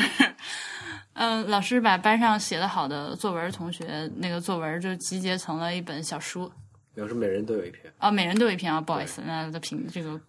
[1.14, 6.50] 嗯，老师把班上写的好的作文，同学那个作文就集结成了一本小书。
[6.94, 10.20] 表示每人都有一篇哦，每人都有一篇啊，不好意思，那的评这个。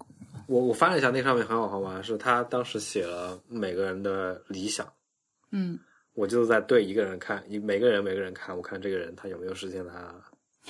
[0.47, 4.85] 我我翻了一下，那上面很好玩，是他当时写了每个人的理想。
[5.51, 5.79] 嗯。
[6.13, 10.13] 我就在对一个人看，一每个人每个人看，我看这个人他有没有实现他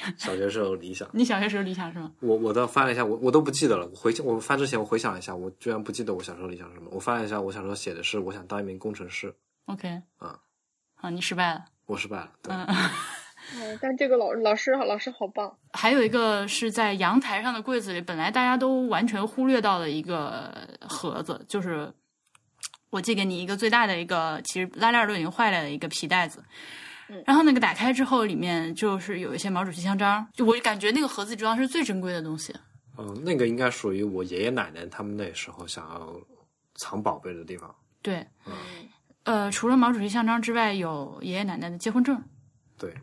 [0.18, 1.10] 小学时候理想。
[1.12, 2.12] 你小学时候理想是吗？
[2.22, 3.86] 我我倒翻了一下，我我都不记得了。
[3.88, 6.90] 我回我翻之前我回想了一下，我居然不记得我小时候理想是什么。
[6.92, 9.34] 我翻了一下，我小时候写的是我想当一名工程师。
[9.66, 10.38] OK，嗯，
[10.96, 12.54] 好，你失败了，我失败了，对。
[13.56, 15.54] 嗯，但这个老老师老师好棒。
[15.74, 21.94] 还有一个是在阳台上的柜子里，本来大家都完全忽略到的一个盒子，就是
[22.90, 26.42] 我寄给你一个最大的一个，其实拉链都已经坏了的一个皮袋子。
[27.10, 32.56] 嗯，然后那个打开之后，里面就是有一些毛主席像章，就我感觉那个盒子装是最珍贵的东西。
[32.98, 36.16] 嗯，那个应该属于我爷爷奶奶他们那时候想要
[36.76, 37.76] 藏宝贝的地方。
[38.02, 38.54] 对，嗯。
[39.24, 42.22] 呃，除了毛主席像章之外，有爷爷奶奶的结婚证。
[42.78, 42.94] 对，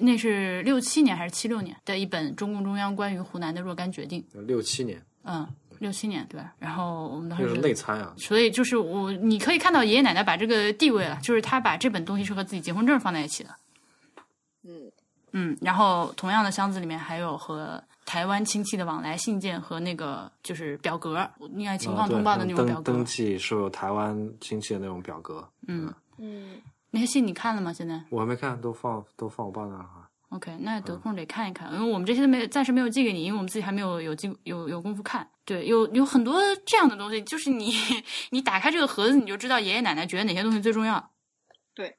[0.00, 4.24] 那是六七年还是七六年的一本中共中央关于湖南的若干决定。
[4.32, 5.00] 六七年。
[5.24, 5.46] 嗯，
[5.78, 6.52] 六七年对吧？
[6.58, 8.12] 然后我们当时是内参啊。
[8.16, 13.50] 所以就是我，你可以看到爷爷奶奶把这个地位了，就是他把这本东西是和自己结婚证放在一起的。
[14.64, 14.92] 嗯
[15.32, 17.82] 嗯，然后同样的箱子里面还有和。
[18.10, 22.82] 台湾亲戚的往来信件和那个就是表格，应该情况通报的那种表格。
[22.82, 25.48] 登记是有台湾亲戚的那种表格。
[25.68, 27.72] 嗯嗯，那些信你看了吗？
[27.72, 29.86] 现在我还没看，都放都放我爸那儿
[30.30, 35.24] OK，那得空得看一看，因为我们这些没暂时没有寄给你，因为我们自己还没有有机有有功夫看。
[35.44, 37.72] 对，有有很多这样的东西，就是你
[38.30, 41.12] 你打开这个盒子，你就知道爷爷奶奶觉得哪些东西最重要。
[41.76, 41.96] 对，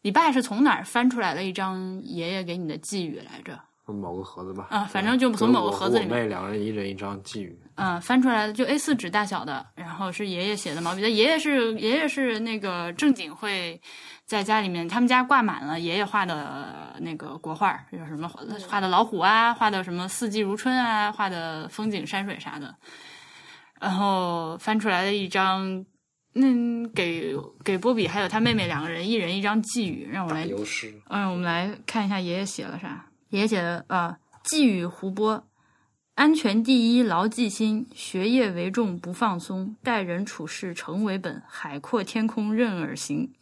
[0.00, 3.60] 你爸是从哪儿翻出来了一张爷爷给你的寄语来着？
[3.92, 6.10] 某个盒子吧，啊，反正就从某个盒子里面。
[6.10, 7.58] 我妹两个人一人一张寄语。
[7.76, 11.00] 嗯，翻出来的就 A 四纸大小的，然后是爷爷写的毛笔。
[11.00, 13.80] 他爷爷是爷爷是那个正经会
[14.26, 18.28] 在家里面，他们家挂满了爷爷画的那个国画，有什么
[18.68, 22.74] 画的老虎啊，画的什么四季如春啊，画的风景山水啥的。
[23.80, 25.86] 然后翻出来的一张，
[26.34, 30.46] 那，给给波比还有他妹妹两个人一人一张寄语，让我来。
[31.08, 33.06] 嗯，我们来看一下爷爷写了啥。
[33.30, 35.46] 爷爷写的啊，寄语胡波：
[36.16, 43.32] 安全第一，牢记心；学业为重，不放松；待人处事诚为本；海阔天空任尔行。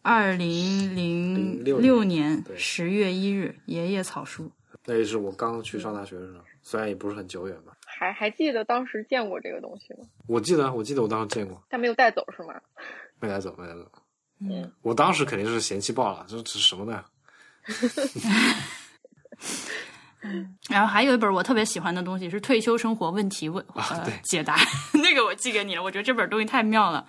[0.00, 4.50] 二零零六年十月一日，爷爷草书。
[4.86, 7.76] 那也是我刚去上大学的时候，虽然也不是很久远吧。
[7.84, 10.06] 还还记得当时见过这个东西吗？
[10.26, 11.62] 我记得，我记得我当时见过。
[11.68, 12.54] 但没有带走是吗？
[13.20, 13.92] 没带走，没带走。
[14.40, 17.04] 嗯，我当时肯定是嫌弃爆了，这这是什么呢？
[20.22, 24.56] 嗯， 然后还有一本我特别喜欢的东西是退休生活问题问呃解答，
[25.02, 27.06] 那个我寄给你了，我觉得这本东西太妙了。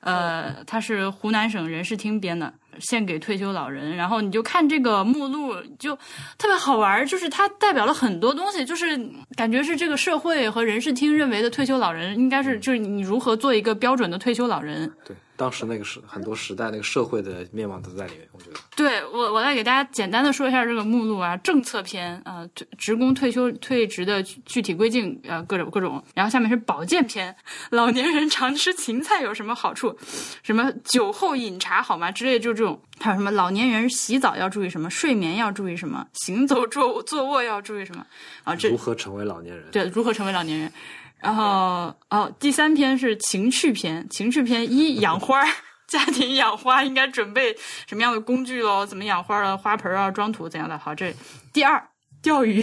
[0.00, 3.96] 呃，它是湖南省人事厅编的，献给退休老人。
[3.96, 5.92] 然后你就看这个目录，就
[6.38, 8.96] 特别好玩，就是它代表了很多东西，就是
[9.36, 14.88] 感觉是这个社会和人事厅认为的退休老人应该是，就是你如何做一个标准的退休老人。
[15.04, 15.16] 对。
[15.38, 18.56] 当时那个时很多时代那个社会的面貌都在里面，我觉得。
[18.76, 22.44] 对我，我来给大家简单的说一下这个目录啊，政策篇啊，
[22.76, 26.02] 职工退休退职的具体规定啊，各种各种。
[26.12, 27.34] 然后下面是保健篇，
[27.70, 29.96] 老年人常吃芹菜有什么好处？
[30.42, 32.10] 什么酒后饮茶好吗？
[32.10, 32.82] 之类就这种。
[33.00, 34.90] 还有什么老年人洗澡要注意什么？
[34.90, 36.04] 睡眠要注意什么？
[36.14, 38.04] 行走坐坐卧要注意什么？
[38.42, 39.64] 啊，这如何成为老年人？
[39.70, 40.72] 对，如何成为老年人？
[41.20, 45.48] 然后哦，第三篇是情趣篇，情趣篇一养花儿，
[45.88, 48.86] 家庭养花应该准备什么样的工具喽？
[48.86, 50.78] 怎么养花的花盆啊，装土怎样的？
[50.78, 51.12] 好，这
[51.52, 51.88] 第二
[52.22, 52.62] 钓鱼，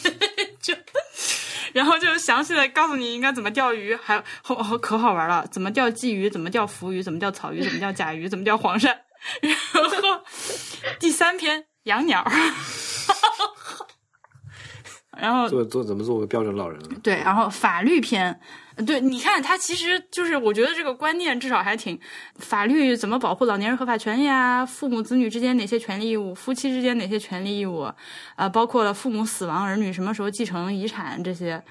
[0.60, 0.74] 就
[1.72, 8.94] 然后就详细的告诉你应该怎么钓鱼，还好好可好玩了，怎么钓鲫鱼，怎么钓浮鱼，怎么钓草鱼，怎么钓甲鱼，怎么钓黄鳝。
[9.40, 9.54] 然
[10.02, 10.22] 后
[11.00, 13.86] 第三篇养鸟，哈哈哈
[15.20, 16.80] 然后做做怎么做个标准老人？
[17.02, 18.38] 对，然后法律篇，
[18.86, 21.98] 对，你看他其实就是，我觉得这个观念至少还挺，
[22.36, 24.64] 法律怎么保护老年人合法权益啊？
[24.64, 26.34] 父母子女之间哪些权利义务？
[26.34, 27.92] 夫妻之间哪些权利义务？
[28.36, 31.62] 啊、包括了父母死亡，儿女什么时候继承遗产这些。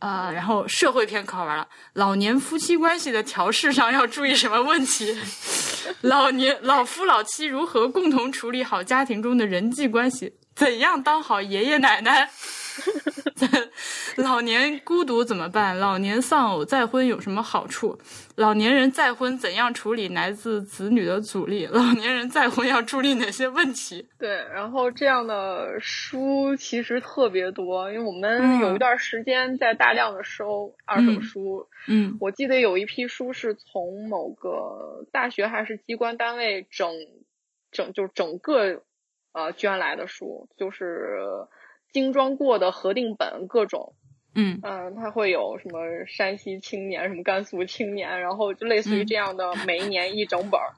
[0.00, 5.16] 呃，然后社会篇可好玩了，老年夫妻关系的调试上要注意什么问题？
[6.02, 10.34] 老年老夫老妻如何共同处理好家庭中的人际关系？
[10.54, 12.30] 怎样当好爷爷奶奶？
[14.16, 15.78] 老年孤独怎么办？
[15.78, 17.98] 老年丧偶再婚有什么好处？
[18.36, 21.66] 老年人再婚怎样处理来自子女的阻力？
[21.66, 24.08] 老年人再婚要注意哪些问题？
[24.18, 31.68] 对，然后这样的书其实特别多，因为我嗯们有一段时间在大量的收二手书。
[31.86, 36.92] 嗯我记得有一批书是从某个大学还是机关单位整
[37.70, 38.82] 整就整个
[39.32, 41.18] 呃捐来的书，就是
[41.92, 43.94] 精装过的核定本各种。
[44.34, 44.60] 嗯。
[44.62, 49.06] 嗯，它会有什么山西青年、什么甘肃青年，然后就类似于嗯。
[49.06, 50.74] 这样的，每一年一整本儿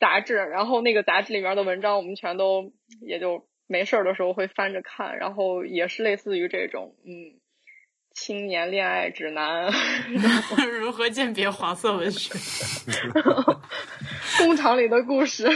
[0.00, 7.40] 杂志，然后那个杂志里面的文章，我们全都也就没事儿的时候会翻着看，然后也是类似于这种，嗯，
[8.12, 9.70] 青年恋爱指南，
[10.80, 12.34] 如何鉴别黄色文学？
[14.38, 15.48] 工厂里的故事，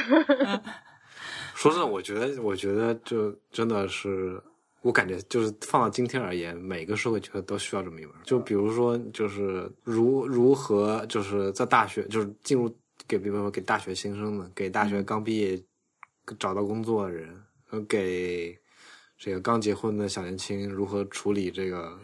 [1.55, 4.40] 说真的，我觉得，我觉得就真的是，
[4.83, 8.14] 我感觉就是放到今天而言，每个社会角色都需要这么一门。
[8.25, 12.75] 就比如说，就是如如何，就是在大学，就是进入
[13.07, 15.61] 给，比如说给大学新生的，给大学刚毕业
[16.38, 18.57] 找到工作的人，呃，给
[19.17, 21.99] 这个刚结婚的小年轻如何处理这个。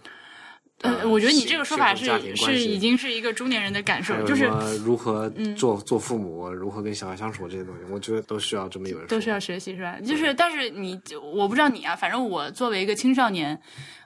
[0.82, 2.06] 呃，我觉得你这个说法是
[2.36, 4.44] 是已经是一个中年人的感受就是
[4.84, 9.08] 如何做、做父母，如何跟小孩相处这些东西，我觉得都需要这么一本书。
[9.08, 9.98] 都需要学习是吧？
[10.04, 11.00] 就是，但是你，
[11.32, 13.58] 我不知道你啊，反正我作为一个青少年，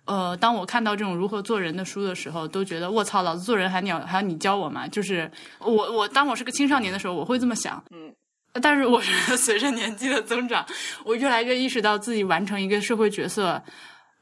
[0.05, 4.87] 呃，当我看到这种如何做人的书的时候，都觉得我操，老子做人还你要还要你教我吗？
[4.87, 5.29] 就是
[5.59, 8.13] 我我当我是个青少年的时候，我会这么想，嗯。
[8.61, 10.65] 但是我觉得随着年纪的增长，
[11.05, 13.63] 我越来越意识到自己完成一个社会角色。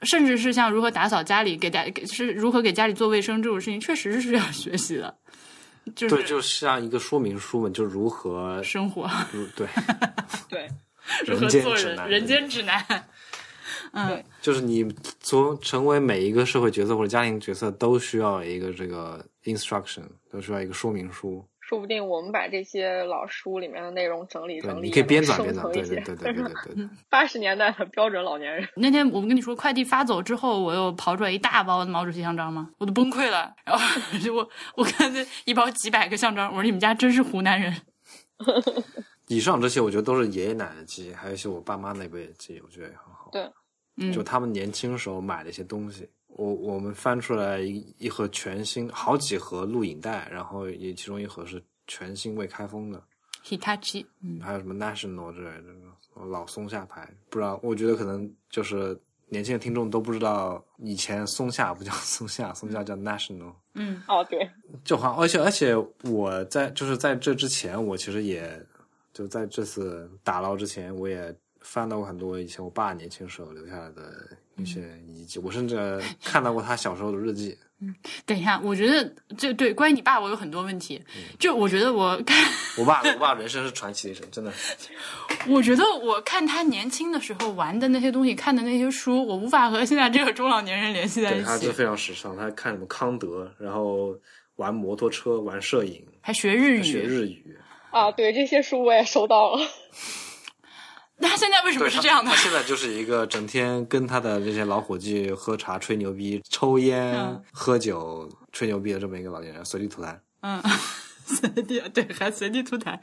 [0.02, 5.16] 甚至是像如何打扫家里、给家给是如何给家里做卫生这种事情，确实是需要学习的。
[5.94, 9.66] 就是对，就像一个说明书嘛，就如何生活，如对
[10.48, 10.68] 对，
[11.26, 12.84] 如何人间做人，指南，人间指南。
[13.92, 14.84] 嗯，就是你
[15.20, 21.46] 从成为每一个社会角色或者家庭角色，都需要一个这个 instruction，都需要一个说明书。
[21.68, 26.88] 说不定我们把这些老书里面的内容整理对，整理，你可以编纂编纂，对成一些对对对对对对对。
[27.10, 28.68] 八十年代的标准老年人。
[28.76, 32.70] 那天我们跟你说，快递发走之后，我又刨出来一大包的毛主席像章吗？
[32.78, 33.52] 我都崩溃了。
[33.64, 33.84] 然后
[34.32, 37.74] 我我看这一包几百个像章，我说你们家真是湖南人。
[39.26, 43.28] 以上这些，我觉得都是爷爷奶奶的记忆，还有一些我爸妈那辈的记忆，我觉得也很好。
[43.32, 43.50] 对，
[43.96, 53.02] 嗯就他们年轻时候买的一些东西，我我们翻出来一一盒全新，好几盒录影带，然后也其中一盒是全新未开封的
[53.42, 63.54] ，Hitachi，嗯，还有什么 National 之类的老松下牌，不知道，我觉得可能就是年轻的听众都不知道，以前松下不叫松下，松下叫 National。
[63.74, 64.02] 嗯。
[64.06, 64.48] 哦，对，
[64.84, 68.62] 就好，而且而且我在就是在这之前，我其实也
[69.12, 71.34] 就在这次打捞之前，我也
[71.66, 74.80] 翻到过很多以前我爸年轻时候留下来的一些
[75.12, 77.58] 遗迹，我甚至看到过他小时候的日记。
[77.78, 81.02] 嗯等一下，我觉得这对关于你爸，我有很多问题。
[81.38, 82.34] 就我觉得我看，
[82.78, 84.50] 我爸，我爸人生是传奇的一生，真的。
[85.46, 91.70] 我觉得我看他年轻的时候玩的那些东西，看的那些书，我无法和现在这个中老年人联系在，一起他就。
[91.70, 94.16] 非常时尚，他看什么康德，然后
[94.54, 97.58] 玩摩托车，玩摄影，还学日语，学日语。
[97.90, 99.60] 啊，对，这些书我也收到了。
[101.18, 102.36] 那他现在为什么，是这样的他？
[102.36, 110.18] 他现在就是一个整天跟他的这些老伙计喝茶、吹牛逼、抽烟、嗯喝酒、吹牛逼的这么一个老年人，随地吐痰。
[110.42, 110.62] 嗯，
[111.24, 112.98] 随地对，还随地吐痰。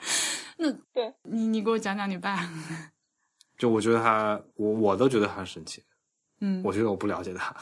[0.57, 2.47] 那对你你给我讲讲你爸。
[3.57, 5.84] 就我觉得他，我我都觉得他很神奇。
[6.41, 7.55] 嗯，我觉得我不了解他。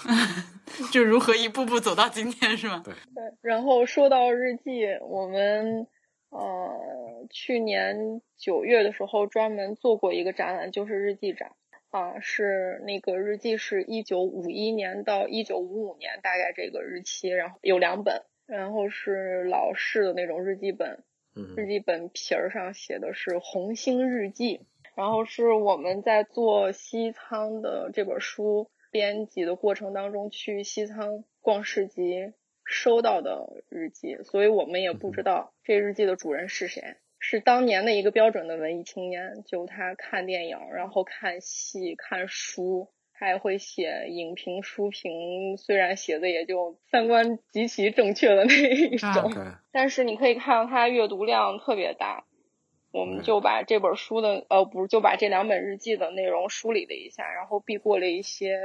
[0.91, 2.81] 就如何一步步走到今天是吗？
[2.83, 2.93] 对，
[3.41, 5.85] 然后说到日记，我们
[6.32, 11.51] 呃去年九月的时候专门做过一个展览，就是日记展。
[11.91, 21.03] 啊，是那个日记是一九五一年到一九五五年，大概这个日期，然后有两本，然后是老式的那种日记本，
[21.36, 24.61] 嗯日记本皮儿上写的是“红星日记”，
[24.95, 32.32] 然后是我们在做西仓的这本书编辑的过程当中，去西仓逛市集
[32.64, 36.95] 收到的日记，所以我们也不知道这日记的主人是谁。
[37.20, 49.32] 是当年的一个标准的文艺青年，就他看电影，然后看戏、看书，他也会写影评、书评，虽然写的也就三观极其正确的那一种，
[49.72, 52.26] 但是你可以看到他阅读量特别大。
[52.91, 58.57] 我们就把这本书的呃不是就把这两本日记的内容梳理了一下，然后避过了一些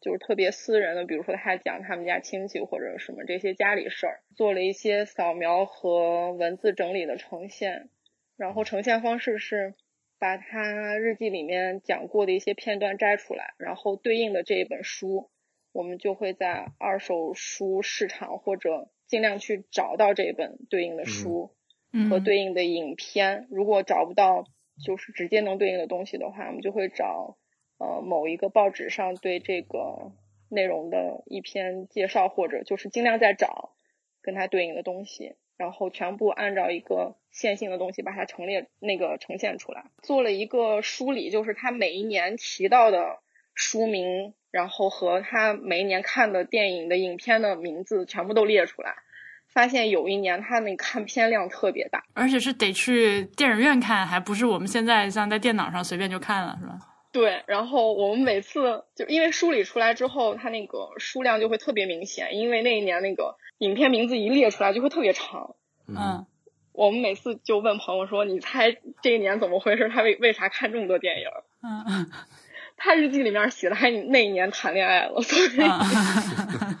[0.00, 7.88] 就是特别私人的，比如说他讲他们家亲戚或者什么这些家里事儿，做了一些扫描和文字整理的呈现，
[8.36, 9.74] 然后呈现方式是
[10.18, 15.30] 把他日记里面讲过的一些片段摘出来，然后对应的这一本书，
[15.72, 21.50] 我们就会在二手书市场或者尽量去找到这本对应的书。
[21.92, 23.46] 嗯和对应的影片。
[23.48, 24.44] 如果找不到
[24.84, 27.38] 就是直接能对应的东西的话，我们就会找
[27.78, 30.12] 呃某一个报纸上对这个
[30.48, 33.72] 内容的一篇介绍，或者就是尽量在找
[34.22, 39.84] 跟它对应的东西，然后全部按照一个线性的东西把它陈列那个呈现出来。
[40.02, 43.18] 做了一个梳理，就是他每一年提到的
[43.54, 48.94] 书名，然后和他每一年看的电影的影片的名字全部都列出来。
[49.48, 56.78] 发现有一年他那看片量特别大，而且是得去电影院看，还不是我们现在像在电脑上随便就看了，是吧？
[57.16, 65.54] 对，然后我们每次就因为梳理出来之后，它那个数量就会特别明显，因为那一年那个影片名字一列出来就会特别长。
[65.88, 66.26] 嗯，
[66.72, 69.88] 我们每次就问朋友说：“你猜这一年怎么回事？
[69.88, 71.26] 他为为啥看这么多电影？”
[71.64, 72.10] 嗯 嗯
[72.76, 76.76] 他日记里面写的还那一年谈恋爱了，所以嗯，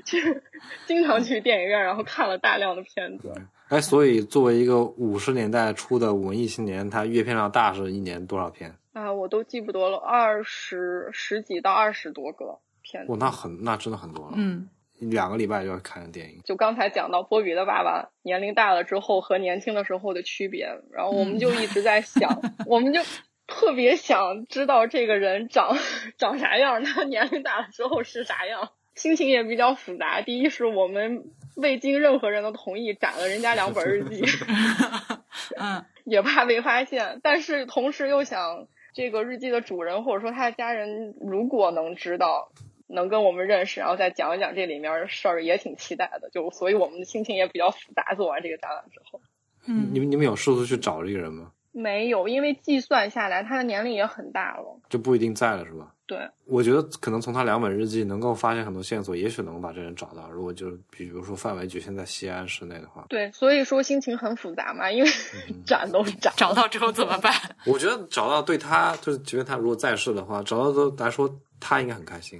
[0.06, 0.40] 去
[0.86, 3.30] 经常去电影院，然后看了大量的片子。
[3.68, 8.74] 哎，所以作为一个五十年代初的文艺青年，他阅片量大是一年多少片？
[8.94, 13.12] 啊，我都记不多了，二十十几到二十多个片子。
[13.12, 14.70] 哇，那很那真的很多了，嗯
[15.00, 16.40] 两个礼拜就要看电影。
[16.44, 23.00] 就刚才讲到波比的爸爸年龄大了之后和年轻的时候的区别，然后我们就一直在想， 我们就
[23.48, 25.76] 特别想知道这个人长
[26.16, 30.22] 长啥样，他年龄大了之后是啥样，心情也比较复杂。
[30.22, 31.24] 第一是我们
[31.56, 34.22] 未经任何人的同意斩了人家两本日记
[35.58, 42.50] 嗯也怕被发现，但是同时又想这个日记的主人或者说他的家人如果能知道。
[42.86, 46.28] 能跟我们认识，然后再讲一讲这里面的事儿，也挺期待的。
[46.30, 48.14] 就所以我们的心情也比较复杂。
[48.14, 49.22] 做完这个展览之后，
[49.66, 51.50] 嗯，你们你们有试图去找这个人吗？
[51.72, 54.78] 没有，因为计算下来他的年龄也很大了。
[54.90, 55.93] 就不一定在了是吧？
[56.06, 60.30] 对，我觉得可能从他两本日记能够发现很多线索，也许能把这人找到。
[60.30, 65.10] 如果就是比如说范围局限在西安市内的话，对，所以说心情很复杂嘛，因为
[65.64, 67.32] 展都展找到之后怎么办？
[67.64, 71.28] 我觉得找到对他，就是即便他如果在世的话，找到都来说
[71.58, 72.38] 他应该很开心。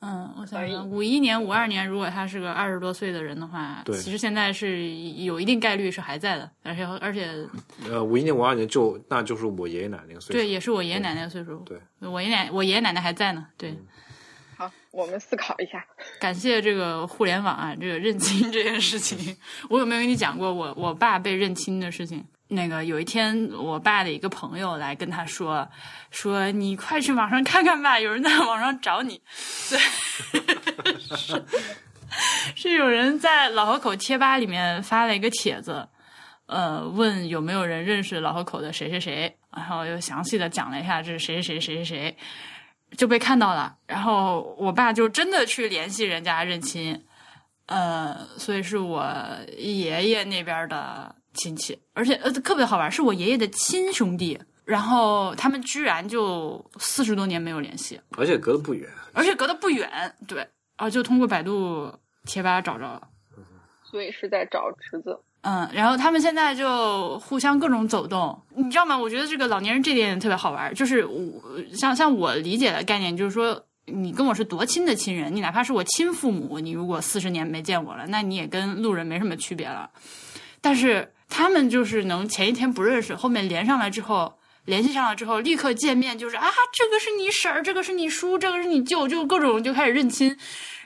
[0.00, 4.94] 嗯，我想想，五一年、五二年，如果他是个二十多岁的人的话，对其实现在是
[5.24, 7.30] 有一定概率是还在的，而且而且
[7.88, 10.38] 呃，五一年、五二年就那就是我爷爷奶奶那个岁数。
[10.38, 11.56] 对，也是我爷爷奶奶的岁数。
[11.60, 13.46] 对，我爷奶我爷爷奶奶还在呢。
[13.56, 13.74] 对，
[14.56, 15.84] 好，我们思考一下。
[16.20, 19.36] 感谢这个互联网啊，这个认亲这件事情，
[19.70, 22.24] 我有没有跟你讲过我我爸被认亲的事情？
[22.48, 25.68] 那个有一天，我爸的一个朋友来跟他说，
[26.10, 29.20] 说你快去网上看看吧，有人在网上找你。
[29.68, 29.78] 对，
[31.00, 31.44] 是
[32.54, 35.88] 是有人在老河口贴吧里面发了一个帖子，
[36.46, 42.16] 呃，问有没有人认识老河口的谁谁谁，然后又详细的讲了一下这是谁谁谁谁谁谁，
[42.96, 43.76] 就被看到了。
[43.88, 47.04] 然后我爸就真的去联系人家认亲，
[47.66, 49.04] 呃，所以是我
[49.58, 54.38] 爷爷那边的亲戚，而且呃特别好玩，是我爷爷的亲兄弟。
[54.64, 58.90] 然后他们居然就四十多年没有联系，而且隔得不远。
[59.12, 59.88] 而且隔得不远，
[60.26, 61.88] 对，啊，就通过百度
[62.24, 63.00] 贴吧找着了。
[63.84, 65.16] 所以是在找侄子。
[65.42, 68.98] 嗯，然后他们现在就互相各种走动，你知道吗？
[68.98, 71.40] 我觉得这个老年人这点特别好玩，就是我
[71.72, 79.88] 像像我理解的概念，就是说你跟我是多亲的亲人，你哪怕是我亲父母，你如果四十年没见我了，那你也跟路人没什么区别了。
[80.60, 84.38] 但是他们就是能前一天不认识，后面连上来之后。
[84.66, 90.36] 联系上了之后，立刻见面就是啊，这个是你婶儿，这个是你叔，这个是你舅，就各种就开始认亲，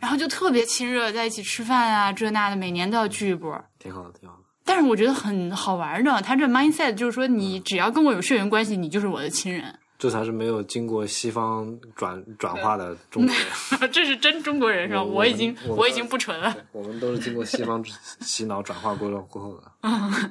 [0.01, 3.59] 然后就特别亲热，在一起吃饭啊，这那的，每年都要聚一波。
[3.79, 4.43] 挺好的，挺好的。
[4.67, 9.79] 但是我觉得很好玩的，他这 mindset 就是说，你只要跟我有血缘关系，你就是我的亲人。
[10.01, 13.45] 这才是没有经过西方转转化的中国人。
[13.93, 15.05] 这是真中国人是吧？
[15.05, 16.57] 我我已经我我已经不纯了。
[16.73, 17.85] 我们都是经过西方
[18.23, 19.71] 洗脑转化过了过后的。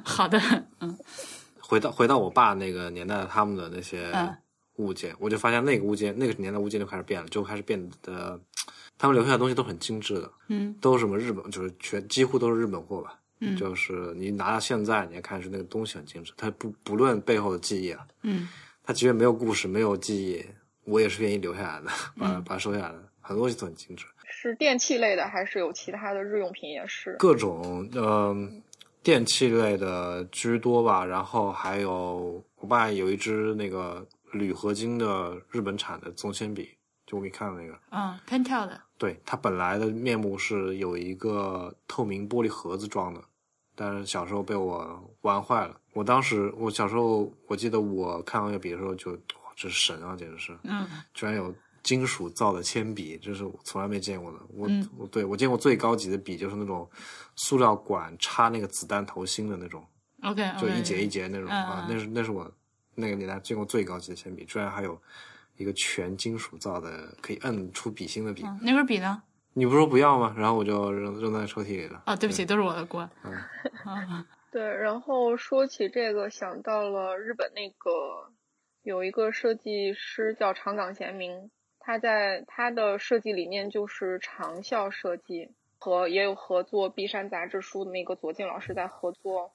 [0.04, 0.40] 好的，
[0.80, 0.98] 嗯
[1.60, 4.36] 回到回到我爸那个年代，他们的那些嗯
[4.78, 8.40] 物件，我就发现那个物件，那个年代物件就开始变了，就开始变得，
[8.98, 13.14] 他们留下的东西都很精致的，嗯都是什么日本，就是全几乎都是日本货吧。
[13.42, 18.48] 嗯就是你拿到现在，你也看是那个东西很精致，它不不论背后的记忆啊，嗯
[18.90, 20.44] 它即便没有故事，没有记忆，
[20.82, 21.86] 我也是愿意留下来的，
[22.18, 24.04] 把嗯把它收下来的，很多东西都很精致。
[24.28, 27.14] 是电器类的，还是有其他的日用品也是？
[27.16, 28.36] 各种呃
[29.00, 36.70] 电器类的居多吧，然后还有我爸有一支那个铝合金的日本产的纵铅笔，
[37.06, 43.22] 就我给你看的那个，嗯，Pentel 的，对，它本来的面目是有一个透明玻璃盒子装的，
[43.76, 45.76] 但是小时候被我玩坏了。
[45.92, 50.56] 我当时我小时候我记得我看到那个笔的时候就哇，这是神啊，简直是！
[50.64, 54.38] 嗯居然有金属造的铅笔，这是我从来没见过的。
[54.54, 56.88] 我、嗯我对我见过最高级的笔就是那种
[57.36, 59.82] 塑料管插那个子弹头芯的那种
[60.22, 62.50] ，，OK，就一节一节那种嗯啊，嗯那是那是我
[62.94, 65.00] 那个年代见过最高级的铅笔，居然还有
[65.56, 68.42] 一个全金属造的可以摁出笔芯的笔。
[68.44, 69.22] 嗯，那根笔呢？
[69.54, 70.34] 你不是说不要吗？
[70.36, 72.02] 然后我就扔扔在抽屉里了。
[72.06, 73.08] 哦，对不起，都是我的锅。
[73.24, 73.32] 嗯
[73.86, 78.32] 嗯对，然后说起这个，想到了日本那个
[78.82, 89.52] 有一个设计师叫长冈贤明，他在他的设计理念就是长效设计，和也有合作 B 山杂志书的那个左静老师在合作，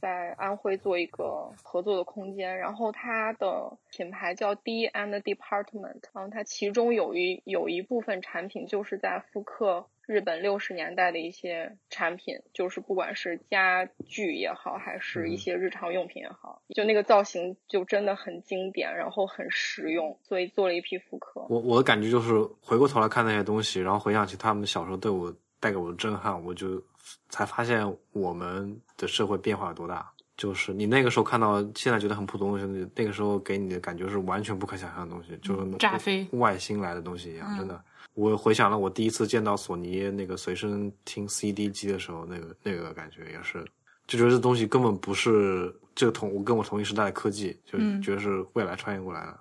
[0.00, 2.56] 在安徽做一个合作的空间。
[2.56, 21.44] 然后它的品牌叫 D and Department，然后它其中有一有一部分产品就是在复刻日本六十年代的一些产品，就是不管是家具也好，还是一些日常用品也好，就那个造型就真的很经典，然后很实用，所以做了一批复刻。
[21.50, 22.32] 我我的感觉就是
[22.62, 25.30] 回过头来看那些东西，然后回想起他们小时候对我
[25.60, 26.82] 带给我的震撼，我就
[27.28, 30.10] 才发现我们的社会变化有多大。
[30.38, 37.84] 就是你那个时候看到现在觉得很普通的东西，那个时候给你的感觉是完全不可想象的东西，就是炸飞外星来的东西一样，嗯真的。
[38.18, 43.64] 我回想了我第一次见到索尼那个随身听 CD 机的时候，那个那个感觉也是，
[44.08, 49.38] 就觉得这东西根本不是这个同我跟我同一时代的科技，就嗯觉得是未来穿越过来的。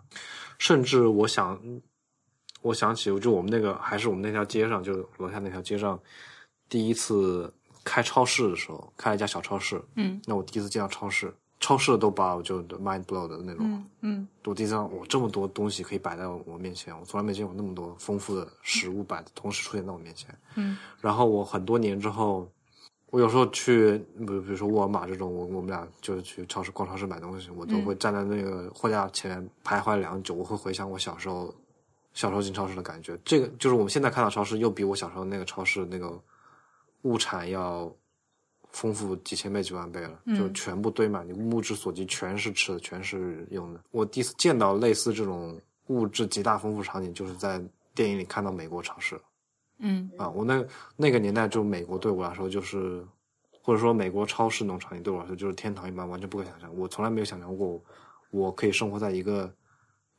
[0.60, 1.60] 甚至我想，
[2.62, 6.00] 我想起就我们那个还是我们那条街上，就楼下那条街上，
[6.70, 7.52] 第一次
[7.84, 9.82] 开超市的时候，开了一家小超市。
[9.96, 13.66] 嗯那我第一次见到超市，超市都把我就 mind blow 的那种。
[13.66, 20.34] 嗯嗯我第一次让我这么多东西可以摆在我面前，我从来没见过那么多丰富的食物摆同时出现在我面前。
[20.56, 22.48] 嗯然后我很多年之后，
[23.10, 31.54] 我有时候去，比如比如说沃尔玛这种，我我们俩就是去超市逛超市买东西，我都会站在那个货架前面徘徊良久，我会回想我小时候
[32.14, 33.18] 小时候进超市的感觉。
[33.26, 36.18] 这个就是我们现在看到超市，又比我小时候那个超市那个
[37.02, 37.92] 物产要
[38.78, 43.82] 丰富几千倍、几万倍了，就全部堆满，你目之所及全是吃的，全是用的。
[43.90, 47.60] 我第一次见到类似这种物质极大丰富场景，就是在
[47.96, 49.20] 电影里看到美国超市。
[49.80, 50.64] 嗯啊，我那
[50.96, 53.04] 那个年代，就美国对我来说就是，
[53.64, 56.72] 或者说美国超市那种场景对我来说就是天堂一般，完全不可想象。
[56.78, 57.82] 我从来没有想象过，
[58.30, 59.52] 我可以生活在一个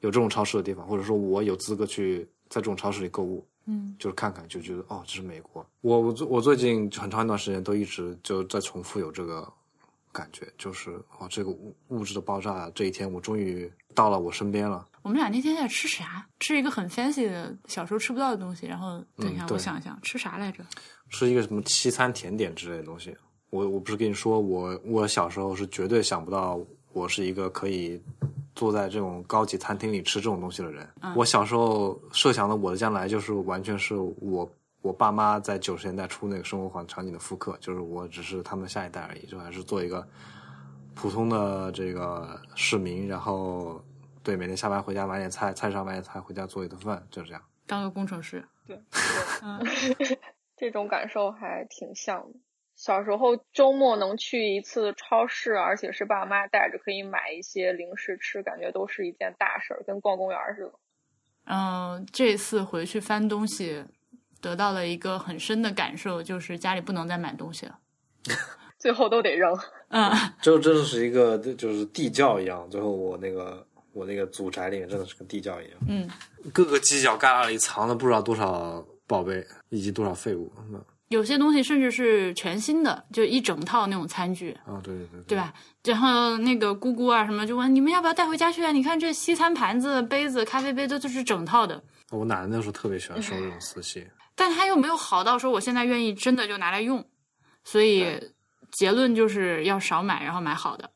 [0.01, 5.65] 有这种超市的地方，或者说我有资格去在这种超市里购物，嗯就是看看就觉得哦，这是美国。
[5.83, 9.47] 我我最我最近很长一段时间都一直就在重复有这个
[10.11, 14.89] 感觉，就是哦，这个物物质的爆炸这一天，我终于到了我身边了。
[15.03, 16.27] 我们俩那天在吃啥？
[16.41, 18.67] 吃一个很 fancy 的小时候吃不到的东西。
[18.67, 20.65] 然后等一下，嗯我想一想，吃啥来着？
[21.11, 23.17] 吃一个什么西餐甜点之类的东西。
[23.51, 26.61] 我我不是跟你说，我我小时候是绝对想不到
[26.93, 28.01] 我是一个可以
[28.55, 30.89] 坐在这种高级餐厅里吃这种东西的人。
[31.15, 40.07] 我小时候设想的我的将来就是完全是我我爸妈在九十年代初那个生活环场景的复刻，就是我只是他们的下一代而已，就还是做一个
[40.95, 43.83] 普通的这个市民，然后
[44.23, 47.43] 对每天下班回家买点菜，菜市场买点菜，回家做一顿饭，就是这样。
[47.67, 48.45] 当个工程师。
[48.67, 48.83] 对，对
[49.43, 49.61] 嗯
[50.57, 52.39] 这种感受还挺像的。
[52.79, 60.73] 小时候周末能去一次超市，而且是爸妈带着，可以买一些零食吃，感觉都是一件大事儿，跟逛公园似的。
[61.47, 63.85] 嗯，这次回去翻东西，
[64.41, 67.79] 得到了一个很深的感受，就是家里不能再买东西了。
[68.79, 69.53] 最后都得扔。
[69.91, 76.09] 嗯这真的是一个就是地窖一样，最后我那个我那个祖宅里面真的是跟地窖一样，嗯
[76.55, 80.53] 各个犄角旮旯里藏了不知道多少宝贝以及多少废物。
[80.71, 80.79] 那
[81.09, 85.53] 有些东西甚至是全新的，就一整套那种餐具，啊，对对对，对吧？
[85.85, 88.71] 然后那个姑姑啊什么就问你们要不要带回家去啊？
[88.71, 97.03] 你看这西餐盘子、杯子、咖啡杯都就是整套的，我奶奶那时候特别喜欢收这种瓷器，但她又没有好到说我现在愿意真的就拿来用，
[97.65, 98.07] 所以
[98.73, 100.91] 结论就是要少买，然后买好的。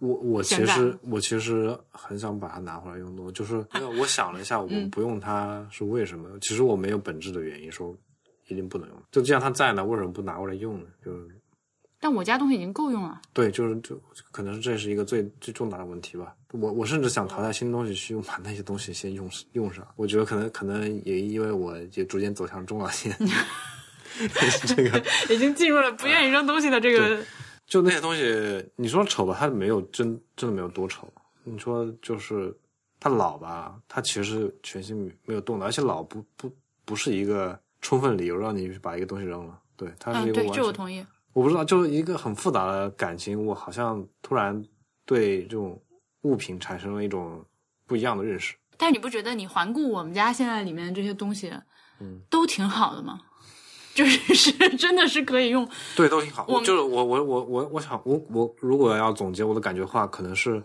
[0.00, 3.64] 我我其实我其实很想把它拿回来用的，就是
[3.96, 6.28] 我想了一下，我嗯不用它是为什么？
[6.40, 7.96] 其实我没有本质的原因说
[8.52, 10.86] 一定不能用，就既然它在呢，为什么不拿过来用呢？
[11.04, 11.28] 就是
[11.98, 13.96] 但我家东西已经够用了，对，就是就
[14.32, 16.34] 可能是这是一个最最重大的问题吧。
[16.50, 19.86] 我我甚至想淘汰新东西，去把那些东西先用用上。
[19.94, 23.16] 我觉得可能可能也因为我就逐渐走向中老年，
[24.66, 27.24] 这 个已经进入了不愿意扔东西的这个。
[27.66, 31.10] 就那些东西，你说丑吧，它没有真真的没有多丑。
[31.44, 32.52] 你说就是
[32.98, 36.52] 它老吧，它其实全新没有动的，而且老不不
[36.84, 39.58] 不是一个充分理由让你把一个东西扔了。
[39.76, 41.04] 对，它是嗯，对，这我同意。
[41.34, 44.64] 我不知道，就是一个很复杂的感情，我好像突然
[45.04, 45.82] 对这种
[46.22, 47.44] 物品产生了一种
[47.86, 48.54] 不一样的认识。
[48.76, 51.52] 但是你不觉得你环顾我们家现在里面这些东西，
[52.00, 53.20] 嗯，都挺好的吗？
[53.94, 56.46] 就是是真的是可以用，对，都挺好。
[56.48, 60.62] 我就是我我我我我想我我如果要总结我的感觉的话，可能是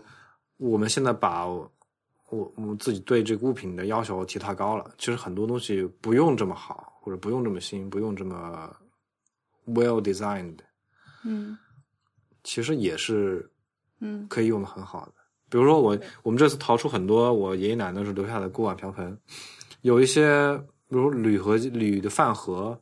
[0.56, 1.70] 我们现在把我
[2.30, 4.90] 我们自己对这个物品的要求提太高了。
[4.96, 8.74] 其实很多东西不用这么好，或者不用这么新，不用这么
[9.66, 10.58] well designed，
[11.24, 11.56] 嗯。
[12.44, 13.50] 其实也是
[14.00, 14.26] 嗯。
[14.28, 15.12] 可以用的很好的。
[15.50, 19.18] 比如说我我们这次淘出很多我爷爷奶奶时候留下的锅碗瓢盆，
[19.82, 20.56] 有一些
[20.88, 22.78] 比如铝合铝的饭盒，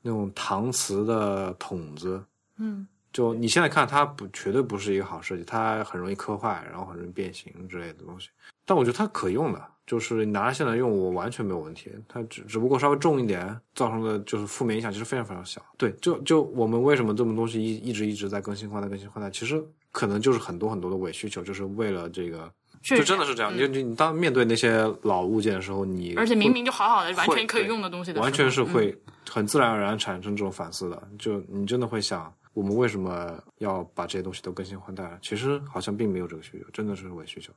[0.00, 2.24] 那种搪瓷的桶子，
[2.56, 2.86] 嗯。
[3.12, 8.28] 就你现在看它不绝对不是一个好设计，它很容易磕坏，然后很容易变形之类的东西。
[8.64, 11.90] 但我觉得它可用的，就是你拿来现在用，我完全没有问题。
[12.08, 15.60] 它只只不过稍微重一点，造成的就是负面影响其实非常非常小。
[15.76, 19.60] 对，就就我们为什么这么东西一一直一直在更新换代更新换代，其实
[19.90, 22.48] 可能就是很多很多的伪需求，就是为了这个，
[22.82, 23.52] 是就真的是这样。
[23.52, 28.96] 你你你当面对那些老物件的时候，你而且明明就好好的，完全可以用的东西的，完全是嗯会
[29.28, 31.02] 很自然而然产生这种反思的。
[31.18, 35.18] 就你真的会想，我们为什么要把这些东西都更新换代？
[35.20, 37.52] 其实好像并没有这个需求，真的是伪需求。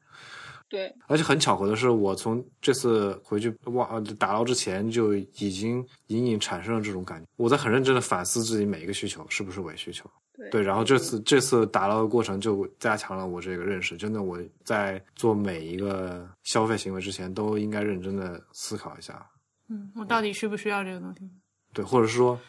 [0.74, 7.28] 对，而且很巧合的是，我从这次回去挖呃打捞之前就已经隐隐产生了这种感觉。
[7.36, 10.10] 我在很认真的反思自己每一个需求是不是伪需求。
[10.36, 13.96] 对对，然后这次这次打捞的过程就加强了我这个认识。
[13.96, 19.24] 真的，我在做每一个消费行为之前，都应该认真的思考一下。
[19.70, 21.30] 嗯，我到底需不需要这个东西
[21.72, 22.40] 对，或者是说，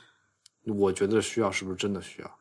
[0.64, 2.38] 我觉得需要是不是真的需要？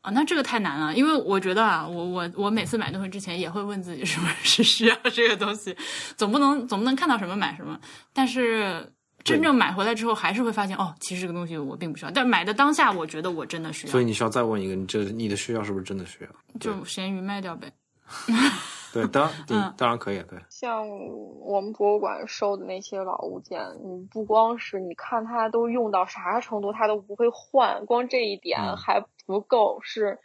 [0.00, 0.10] 啊？
[0.12, 5.76] 那这个太难了，因为我觉得啊，我我我每次买东西之前也会问自己是不是需要这个东西，
[6.16, 7.78] 总不能总不能看到什么买什么，
[8.12, 8.92] 但是。
[9.22, 12.10] 真正买回来之后，还是会发现哦，其实这个东西我并不需要。
[12.10, 16.30] 但买的当下，我觉得我真的需要，所以你需要再问一个，你这你的需要是不是真的需要？
[16.58, 17.70] 就咸鱼卖掉呗。
[18.94, 19.74] 对，当然，嗯。
[19.76, 20.88] 当然可以，对，像
[21.40, 28.76] 我们博物馆收的那些老物件，你不光是你看它都用到啥程度，它都不会换，光这一点嗯。
[28.76, 30.18] 还不够，是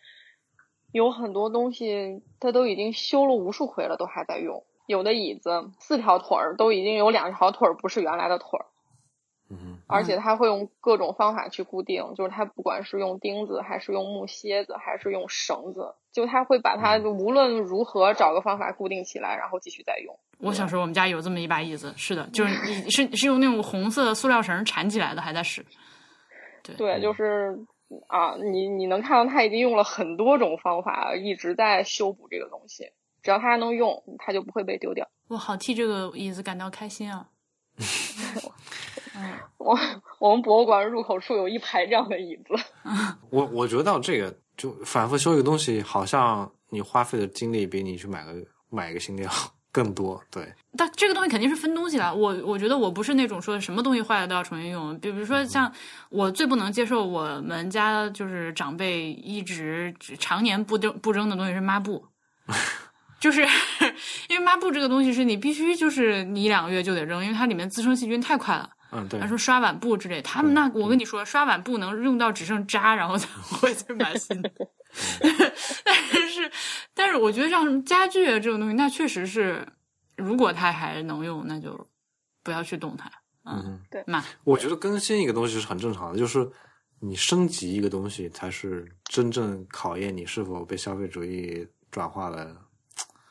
[0.91, 4.63] 有很多东西它都已经修了无数回了，都还在用。
[4.87, 8.65] 有的椅子四条腿儿都已经有两条腿儿不是原来的腿儿，
[9.49, 20.17] 嗯，而且它会用各种方法去固定，就是它不管是用钉子，还是用木楔子，还是用绳子，就它会把它无论如何找个方法固定起来，然后继续再用。
[20.39, 25.65] 我小时候我们家有这么一把椅子，是的，就是你是是用那种红色塑料绳缠起来的，还在使。
[26.77, 27.59] 对，就是
[28.07, 32.91] 啊，你你能看到他已经用了很多种方法，一直在修补这个东西。
[33.21, 35.07] 只要它还能用，它就不会被丢掉。
[35.29, 37.27] 我好替这个椅子感到开心啊！
[39.17, 39.77] 嗯我
[40.19, 42.53] 我们博物馆入口处有一排这样的椅子。
[43.31, 48.33] 我我觉得这个就反复修一个东西，好像你花费的精力比你去买个
[48.69, 49.31] 买一个新的要
[49.71, 50.21] 更多。
[50.29, 52.13] 对，但这个东西肯定是分东西的。
[52.13, 54.97] 我我觉得我不是那种说什么东西坏了都要重新用。
[54.99, 55.71] 比如说像
[56.09, 62.05] 我最不能接受我们家就是长辈一直常年不扔不扔的东西是抹布，
[63.19, 63.41] 就是
[64.29, 68.69] 因为抹布这个东西是你必须就是你一两个月就得扔，因为它里面滋生细菌太快了。
[68.95, 74.49] 嗯，对他，说刷碗布之类，他们那我跟你说，刷碗布能用到只剩渣，然后才会去买新的。
[75.83, 75.95] 但
[76.29, 76.51] 是，
[76.93, 79.67] 但是我觉得像什么家具啊这种东西，那确实是，
[80.15, 81.87] 如果它还能用，那就
[82.41, 83.11] 不要去动它。
[83.43, 86.49] 嗯，对买我觉得更新一个东西是很正常的，就是
[86.99, 92.55] 你升级一个东西，才是真正考验你是否被消费主义转化的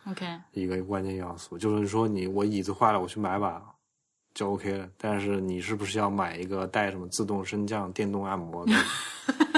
[0.07, 1.57] OK，一个关键要素。
[1.57, 3.61] 就是说你，我椅子坏了，我去买把
[4.35, 4.89] 就 OK 了。
[4.99, 8.73] 但是你是不是要买一个带什么自动升降、电动按摩的？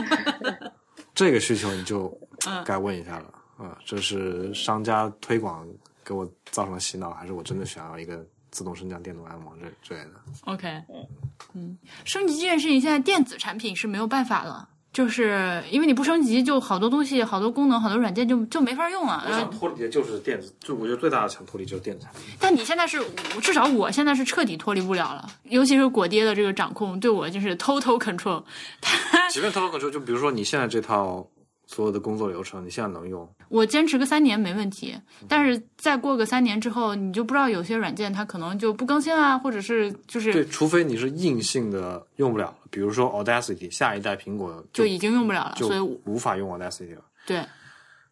[1.15, 2.17] 这个需求你就
[2.65, 5.67] 该问一下了啊、这是商家推广
[6.05, 10.69] 给我造成了洗脑，还是我真的想要一个自动升降、电动按摩这之类的？OK，
[11.55, 19.23] 嗯，升级这件事情，现在电子产品是没有办法了，就是因为你不升级，就好多东西、好多功能、好多软件就就没法用了。
[19.29, 22.35] 我想脱离的就是电子，就我觉得最大的想脱离就是电子产品。
[22.41, 22.99] 但你现在是，
[23.43, 28.43] 至少我现在是彻底脱离不了了，尤其是果爹的这个掌控对我就是 total control。
[29.31, 31.27] 即便 total control，就比如说你现在这套
[31.67, 34.97] 所有的工作流程，你现在能用，我坚持个三年没问题，
[35.29, 47.03] 但是再过个三年之后，你就不知道有些软件它可能就不更新啦，或者是就是对，除非你是硬性的用不了了，比如说 Audacity，下一代苹果就已经用不了了，就所以无法用 Audacity 了。
[47.27, 47.45] 对。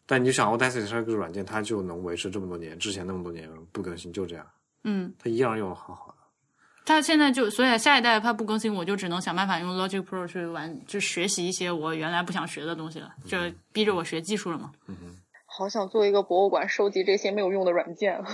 [0.05, 4.45] 但你就想 Audacity 它这个软件，它就能维持这么多年，之前那么多年不更新，就这样，
[4.83, 6.07] 嗯，它一样用的很好。
[6.09, 6.14] 的。
[6.85, 13.37] 它现在就所以下一代它不更新，我就只能想办法用 Logic Pro 去玩，就学习一些我原来不想学的东西了，就
[13.73, 14.71] 逼着我学技术了嘛。
[14.87, 14.95] 嗯
[15.57, 18.21] 好想做一个博物馆，收集这些没有用的软件。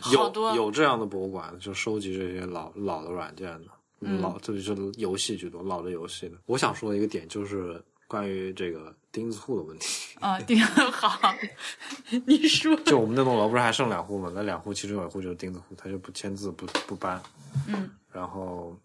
[0.00, 3.66] 好有多有这样的博物馆，就收集这些老老的软件的，
[4.00, 6.36] 嗯老这里是游戏居多，老的游戏的。
[6.46, 10.16] 我想说的一个点就是关于这个钉子户的问题。
[10.18, 11.32] 啊，对，好，
[12.26, 14.32] 你说，就我们那栋楼不是还剩两户吗？
[14.34, 17.22] 那两户其中有一户就是钉子户，他就不签字不不搬。
[17.68, 18.76] 嗯，然后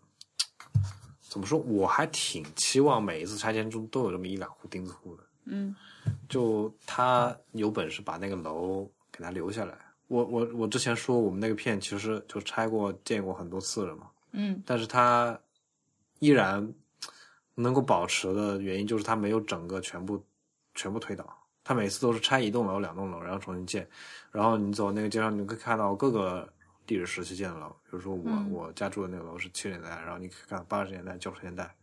[1.29, 1.57] 怎么说？
[1.57, 5.23] 我还挺期望每一次拆迁中都有这么一两户钉子户的。
[5.45, 5.75] 嗯
[6.29, 9.77] 就他有本事把那个楼给他留下来。
[10.07, 15.37] 我我我之前说我们那个片其实就拆过建过很多次了嘛，嗯但是他
[16.19, 16.71] 依然
[17.55, 20.23] 能够保持的原因就是它没有整个全部
[20.73, 21.25] 全部推倒，
[21.63, 23.87] 它每次都是拆一栋楼、两栋楼，然后重新建。
[24.31, 26.51] 然后你走那个街上，你可以看到各个
[26.87, 31.73] 历史时期建的楼，比如说我、嗯我家住的那个楼是七十年代，然后你可以看八十年代、九十年代、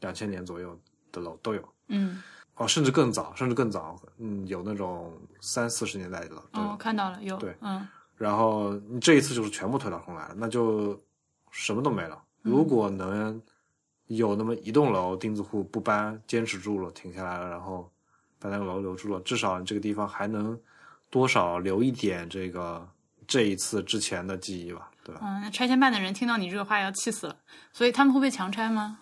[0.00, 0.78] 两千年左右
[1.10, 1.68] 的楼都有。
[1.88, 2.22] 嗯，
[2.56, 6.68] 哦，甚至更早，甚至更早，嗯，有那种三四十年代的楼都有。
[6.68, 10.98] 哦，看到了，有，对嗯然后你这一次就是全部推倒重来了，那就
[11.50, 12.22] 什么都没了。
[12.42, 13.42] 如果能
[14.06, 17.90] 有那么一栋楼钉子户不搬，坚持住了，停下来了，然后
[18.38, 20.58] 把那个楼留住了，至少你这个地方还能
[21.10, 22.86] 多少留一点这个
[23.26, 25.20] 这一次之前的记忆吧，对吧？
[25.22, 27.36] 嗯，那拆迁办的人听到你这个话要气死了，
[27.72, 28.98] 所以他们会被强拆吗？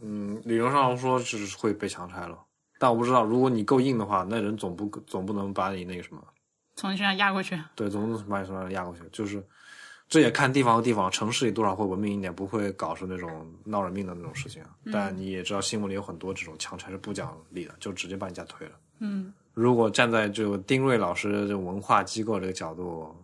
[0.00, 2.38] 嗯，理论上说是会被强拆了，
[2.78, 6.22] 但我不知道，如果你够硬的话，那人总不总不能把你那个什么。
[6.76, 9.00] 从你身上压过去，对，总能把你身上压过去。
[9.10, 9.44] 就是
[10.08, 14.70] 这也看地方和地方，城市里多少会文明一点，不会搞出那种闹人命的那种事情啊。
[14.90, 18.72] 但你也知道，新闻里有很多这种强拆是不讲理的，就直接把你家推了。
[19.00, 23.14] 嗯如果站在这个丁瑞老师这种文化机构这个角度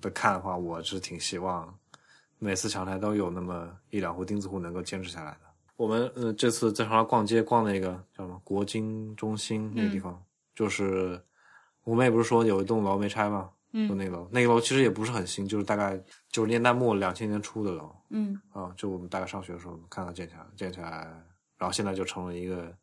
[0.00, 1.74] 的看的话，我是挺希望
[2.38, 5.38] 每次强拆都有那么一两户钉子户能够坚持下来的。
[5.76, 10.22] 我们呃这次在长沙逛街逛那个叫什么国金中心那个地方，
[10.54, 11.20] 就是
[11.82, 13.50] 我们也不是说有一栋楼没拆吗？
[13.72, 16.00] 就嗯那个楼，那个楼其实也不是很新，就是大概
[16.30, 18.40] 九十年代末两千年初的楼嗯。
[18.52, 21.06] 啊，就我们大概上学的时候看到建起来，建起来，
[21.58, 22.74] 然后现在就成了一个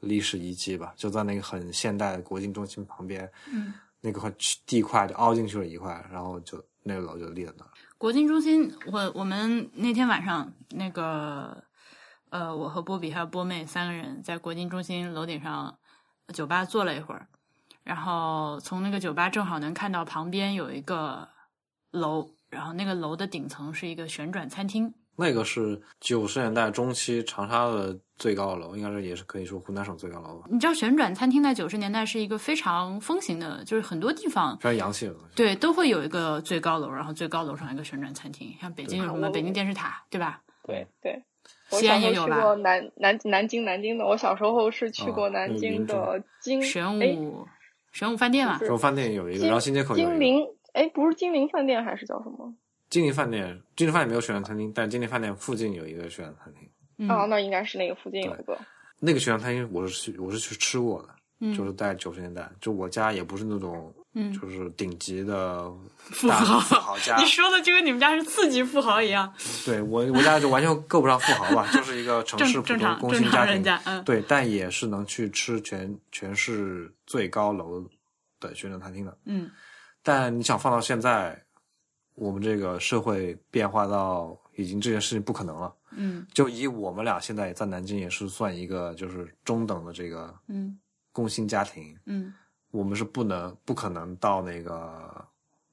[0.00, 4.32] 历史遗迹吧，就在那个很现代的国金中心旁边，嗯，那个块
[4.66, 7.70] 地块就凹进去了一块，然后就那个楼就立在那儿。
[7.98, 11.64] 国金中心，我我们那天晚上那个
[12.28, 15.78] 呃，我和波比还有波妹三个人在国金中心楼顶上
[16.34, 17.26] 酒吧坐了一会儿，
[17.84, 21.28] 然后从那个酒吧正好能看到旁边有一个
[21.90, 24.92] 楼，然后那个楼的顶层是一个旋转餐厅。
[25.16, 35.28] 那个是九十年代中期长沙的最高楼，应该是也是可以说湖南省最高楼吧，你知道旋转餐厅在九十年代是一个非常风行的，就是很多地方非常洋气的东西。
[35.36, 40.42] 对都会有一个最高楼，然后最高楼上一个旋转餐厅，像北京有什么我北京电视塔，对吧？
[40.66, 41.22] 对对，
[41.70, 47.46] 我西安小时也有吧候去过南南南京南京的，我小时候是去过南京的金玄哎武
[47.94, 50.10] 玄武饭店嘛不，是然后饭店有一个，然后新街口有一个。
[50.10, 52.52] 金陵哎，不是金陵饭店还是叫什么？
[52.90, 56.68] 金陵饭店，金陵饭店没有旋转餐厅，但金陵饭店附近有一个旋转餐厅。
[56.98, 58.58] 嗯啊，那应该是那个附近有一个。
[58.98, 61.08] 那个旋转餐厅我是去我是去吃过的，
[61.40, 69.32] 嗯就是在九十年代，就我家也不是那种嗯，就是顶级的富豪富豪家 你，说的就跟你们家是次级富豪一样，
[69.66, 74.02] 对我我家就完全够不上富豪吧，就是一个城市普通工薪家庭，家，嗯。
[74.04, 77.84] 对，但也是能去吃全全市最高楼
[78.38, 79.18] 的旋转餐厅的。
[79.24, 79.50] 嗯。
[80.02, 81.42] 但你想放到现在，
[82.14, 85.74] 我们这个社会变化到已经这件事情不可能了。
[85.90, 86.24] 嗯。
[86.32, 90.78] 就以我们俩现在在南京也是算一个就是中等的这个嗯。
[91.10, 92.34] 工薪家庭，嗯
[92.74, 95.24] 我们是不能不可能到那个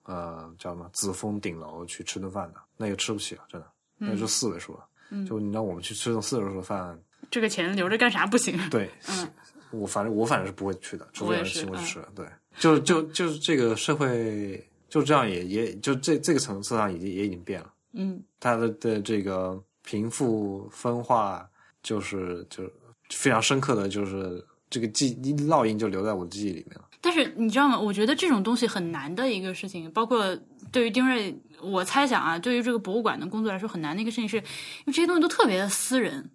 [0.03, 4.85] 呃叫什么紫峰顶楼去吃顿饭的，那个吃不起了，真的，那嗯就四位数了。
[5.09, 5.25] 嗯。
[5.25, 6.95] 就你让我们去吃顿四位数的饭，
[7.31, 8.55] 这个钱留着干啥不行？
[8.69, 9.27] 对，嗯。
[9.71, 12.05] 我反正我反正是不会去的，除非有人请我去吃。
[12.13, 12.27] 对，
[12.59, 18.21] 就就就是这个社会就这样也也就这这个层次上已经也已经变了，嗯。
[18.39, 21.49] 它的的这个贫富分化
[21.81, 22.63] 就是就
[23.09, 25.15] 非常深刻的就是这个记
[25.47, 26.85] 烙印就留在我的记忆里面了。
[27.01, 27.79] 但是你知道吗？
[27.79, 30.37] 我觉得这种东西很难的一个事情，包括
[30.71, 34.43] 对于丁瑞，我猜想啊，对于这个博物馆的工作来说很难的一个事情是，因
[34.85, 36.31] 为这些东西都特别的私人。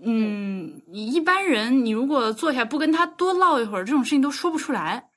[0.00, 5.08] 嗯，你一般人，你如果坐下不跟他多唠一会儿，这种事情都说不出来。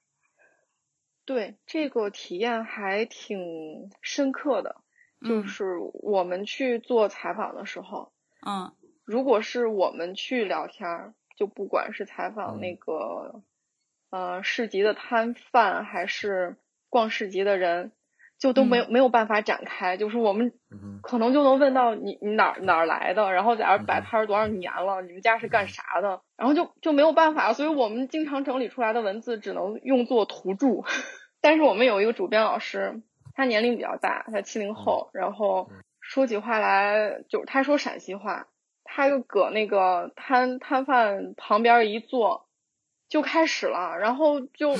[1.25, 4.77] 对，这个体验还挺深刻的。
[5.23, 8.11] 就嗯是我们去做采访的时候，
[8.43, 8.71] 嗯
[9.05, 13.43] 如果是我们去聊天儿，就不管是采访嗯那个、
[14.11, 16.57] 呃市集的摊贩，还是
[16.89, 17.91] 逛市集的人，
[18.37, 19.97] 就都没有、没有办法展开。
[19.97, 20.53] 就是我们
[21.01, 30.83] 可能就能问到你你哪儿哪儿来的，然后在这儿摆摊儿多少年了，你们家是干啥的，然后就就没有办法，所以我们经常整理出来的文字只能用作图注。
[31.41, 33.01] 但是我们有一个主编老师，
[33.33, 38.47] 他年龄比较大，他七零后，然后说起话来就是他说陕西话，
[38.83, 42.47] 他就搁那个摊摊贩旁边一坐，
[43.11, 44.73] 就开始了，然后就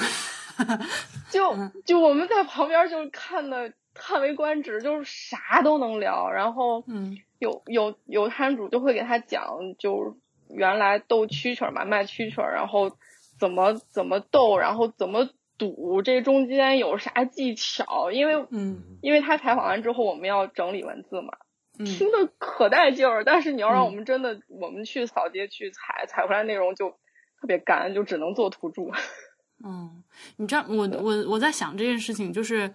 [1.29, 1.53] 就
[1.85, 10.15] 就我们在旁边就看的叹为观止，就是啥都能聊，然后嗯有有有摊主就会给他讲，就
[10.49, 12.95] 原来斗蛐蛐儿嘛，卖蛐蛐儿，然后
[13.37, 18.11] 怎么怎么斗，然后怎么赌，这中间有啥技巧？
[18.11, 21.33] 因为嗯因为他采访完之后，我们要整理文字嘛，
[21.79, 23.25] 嗯听得可带劲儿。
[23.25, 26.95] 但是你要让嗯我们真的，我们去扫街去采采回来内容就
[27.41, 28.83] 特别干，就只能做土著。
[29.65, 30.03] 嗯，
[30.37, 32.71] 你知道，我我我在想这件事情，就是，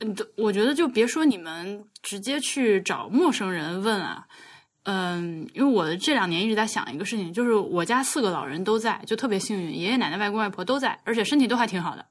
[0.00, 4.26] 嗯，我觉得就别说你们直接去找陌生人问啊，
[4.84, 12.06] 嗯，因为我这两年一直在想一个事情，就是我家四个老人都在，就特别幸运，爷爷奶奶、外公外婆都在，而且身体都还挺好的，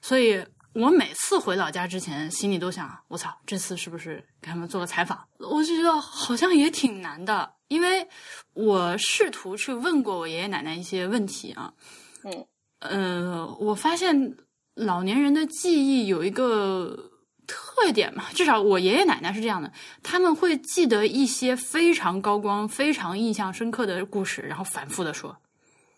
[0.00, 5.18] 所以我每次回老家之前，心里都想，我操，这次是不是给他们做个采访？
[5.38, 8.06] 我就觉得好像也挺难的，因为
[8.52, 11.74] 我试图去问过我爷爷奶奶一些问题啊，
[12.22, 12.46] 嗯
[12.78, 14.36] 呃，我发现
[14.74, 17.10] 老年人的记忆有一个
[17.48, 19.72] 特点嘛，至少我爷爷奶奶是这样的，
[20.04, 25.36] 他们会记得一些非常高光、非常印象深刻的故事，然后反复的说。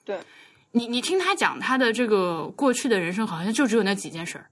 [0.03, 0.19] 对，
[0.73, 4.51] 你你听他讲他的这个过去的人生，好像就只有那几件事儿。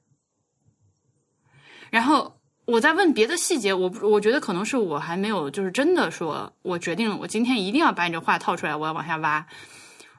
[1.90, 2.36] 然后
[2.66, 9.46] 我在问别的细节，我我觉得可能是我还没有就是真的说，我决定了，我今天一定要把你这话套出来，我要往下挖。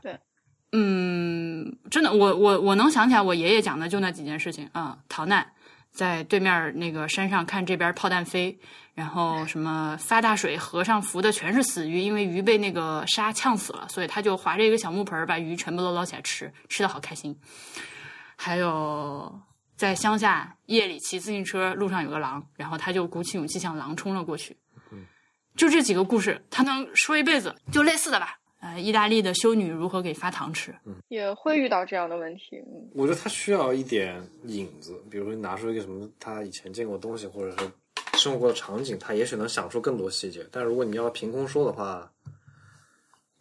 [0.01, 0.19] 对，
[0.71, 5.53] 嗯，真的，我我我能想起来，我爷爷讲的就那几件事情啊、逃难，
[5.91, 8.59] 在对面那个山上看这边炮弹飞，
[8.93, 17.35] 然后什么发大水，河上浮的全是死鱼，因为鱼被那个沙呛死了，所以他就划着一个小木盆把鱼全部都捞起来吃，吃的好开心。
[18.35, 19.33] 还有
[19.75, 24.55] 在乡下夜里骑自行车，路上有个狼，然后他就鼓起勇气向狼冲了过去。
[25.55, 28.37] 就这几个故事，他能说一辈子，就类似的吧。
[28.59, 30.75] 呃，意大利的修女如何给发糖吃？
[31.07, 32.57] 也会遇到这样的问题。
[32.65, 37.71] 嗯我觉得他需要一点影子，比如说你拿出一个什么他以前见过的东西，或者是
[38.17, 40.45] 生活过的场景，他也许能想出更多细节。
[40.51, 42.11] 但如果你要凭空说的话，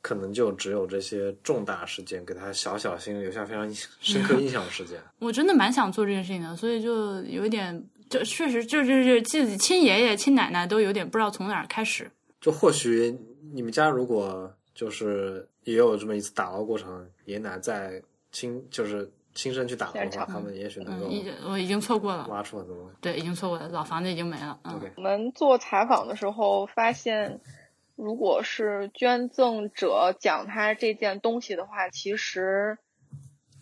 [0.05, 5.01] 可能就只有这些重大事件给他小小心里留下非常深刻印象的事件。
[5.19, 12.11] 我真的蛮想做这件事情的，所以就有一点，就确实就就是自己亲爷爷亲奶奶都有点不知道从哪儿开始。
[12.39, 13.19] 就或许
[13.55, 22.93] 你们家如果就是也有这么一次打捞过程，爷爷奶奶在亲就是亲身去打捞的话，他们也许能嗯，够已经我已经错过了，挖出很多东西。
[23.01, 24.59] 对，已经错过了，老房子已经没了。
[24.65, 27.41] 嗯 OK 我们做采访的时候发现，
[27.97, 32.79] 如果是捐赠者讲他这件东西的话，其实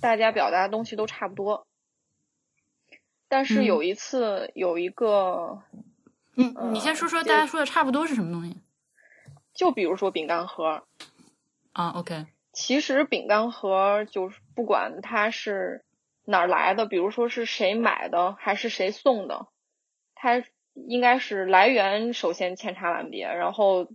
[0.01, 1.67] 大家表达的东西都差不多。
[3.29, 5.63] 但是嗯有一次有一个，
[6.37, 8.57] 嗯，呃你先说说大家说的差不多是什么东西
[9.55, 10.83] 就比如说饼干盒，
[11.73, 15.85] 啊？OK，其实饼干盒就是不管它是
[16.25, 19.47] 哪儿来的，比如说是谁买的还是谁送的，
[20.15, 20.43] 它
[20.75, 23.89] 应该是来源首先千差万别，然后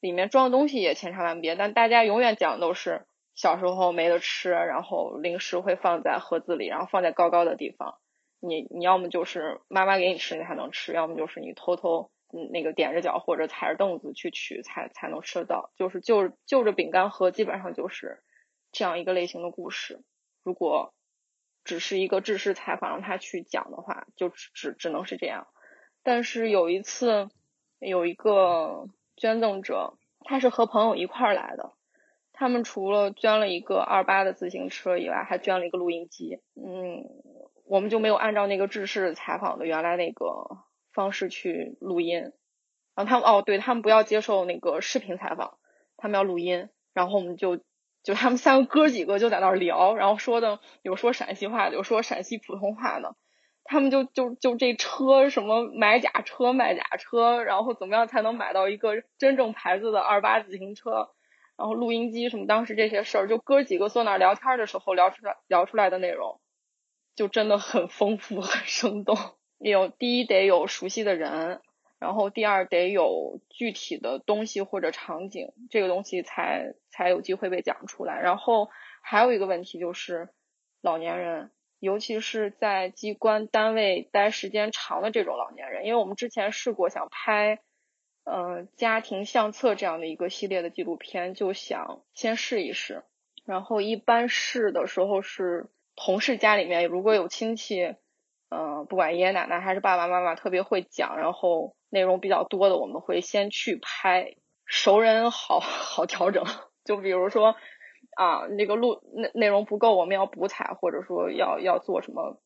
[0.00, 7.98] 里面装的东西也千差万别，但大家永远讲都是小时候没得吃，然后零食会放在盒子里，然后放在高高的地方，
[8.40, 18.22] 你你要么就是妈妈给你吃你才能吃，要么就是你偷偷嗯那个踮着脚或者踩着凳子去取才才能吃得到，就是就就着饼干盒基本上就是
[18.72, 20.02] 这样一个类型的故事。
[20.44, 20.94] 如果
[21.64, 25.46] 只是一个制式采访，让他去讲的话，就只只只能是这样。
[26.02, 27.28] 但是有一次，
[27.78, 28.88] 有一个
[29.18, 31.72] 捐赠者，他是和朋友一块儿来的，
[32.32, 36.40] 他们除了捐了一个二八的自行车以外，还捐了一个录音机。
[36.54, 37.04] 嗯，
[37.64, 40.58] 我们就没有按照那个制式采访的原来那个
[40.92, 42.32] 方式去录音。
[42.94, 45.58] 然后他们哦，对他们不要接受那个视频采访，
[45.96, 46.68] 他们要录音。
[46.94, 47.58] 然后我们就
[48.02, 53.16] 就他们三个哥几个就在那儿聊，然后说的有说陕西话，有说陕西普通话的。
[53.70, 61.10] 他们就就就这车什么买假车卖假车，然后怎么样才能买到一个真正牌子的二八自行车？
[61.58, 66.40] 然后录音机什么，当时这些事儿，就哥几个坐那聊天的时候聊出来聊出来的内容，
[67.14, 69.18] 就真的很丰富很生动。
[69.58, 71.60] 有第一得有熟悉的人，
[71.98, 78.18] 然后第二得有具体的东西或者场景，这个东西才才有机会被讲出来。
[78.18, 78.70] 然后
[79.02, 80.30] 还有一个问题就是
[80.80, 81.50] 老年人。
[81.80, 87.60] 尤其是在机关单位待时间长的这种老年人，因为我们之前试过想拍，
[88.24, 93.04] 呃，家庭相册这样的一个系列的纪录片，就想先试一试。
[93.46, 97.94] 然后一般试的时候是同事家里面如果有亲戚，
[98.50, 104.34] 嗯，不管爷爷奶奶还是爸爸妈妈特别会讲，然后内容比较多的，我们会先去拍。
[104.66, 106.44] 熟人好 好调整，
[106.84, 107.54] 就比如说。
[108.18, 112.40] 啊，那个录内内容不够，我们要补采，或者说要要做什么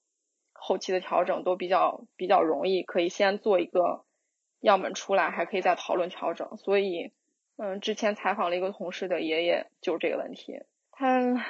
[0.52, 4.04] 后期的调整，都比较比较容易，可以先做一个
[4.60, 6.58] 样本出来，还可以再讨论调整。
[6.58, 7.12] 所以，
[7.56, 10.60] 嗯，之前采访了一个同事的爷爷，就是这个问题。
[10.90, 11.42] 他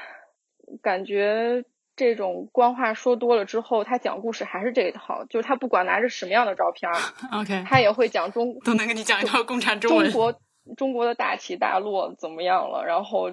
[0.81, 1.65] 感觉
[1.97, 6.89] 这种官话说多了之后，他讲故事还是这一套，就是他不管拿着什么样的照片，
[7.41, 10.41] OK，他也会讲中都能给你讲一套共产中文，中国
[10.77, 13.33] 中国的大起大落怎么样了，然后。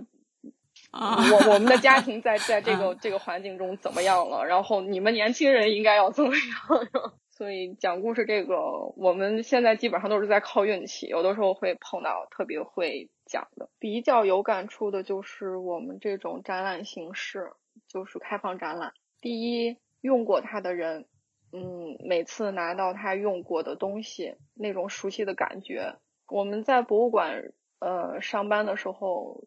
[0.91, 4.43] 我我们的家庭在在这个这个环境中怎么样了？
[4.43, 7.13] 然后你们年轻人应该要怎么样？
[7.29, 8.57] 所以讲故事这个，
[8.97, 13.69] 我们现在基本上都是在靠运气，有的时候会碰到特别会讲的。
[13.79, 17.51] 比较有感触的就是我们这种展览形式，
[17.87, 18.91] 就是开放展览。
[19.21, 21.05] 第一，用过它的人，
[21.53, 25.95] 嗯，每次拿到他用过的东西，那种熟悉的感觉。
[26.27, 29.43] 我们在博物馆呃上班的时候。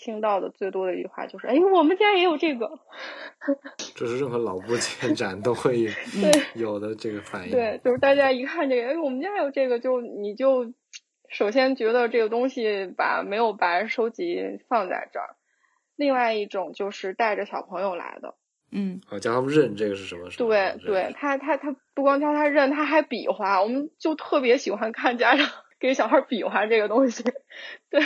[0.00, 2.78] 听到的最多的一句话就是：“哎，我们家也有这个。
[3.96, 5.88] ”这是任何老物件展都会
[6.54, 7.50] 有的这个反应。
[7.50, 10.72] 对，就是大家一看这个，哎，我们家有这个，就你就
[11.28, 15.36] 首先觉得这个东西把没有白收集放在这儿。
[15.96, 18.36] 另外一种就是带着小朋友来的，
[18.70, 20.30] 嗯，啊，教他们认这个是什么？
[20.36, 23.60] 对，对他他他不光教他认，他还比划。
[23.60, 25.48] 我们就特别喜欢看家长。
[25.80, 27.24] 给小孩比划这个东西，
[27.90, 28.00] 对，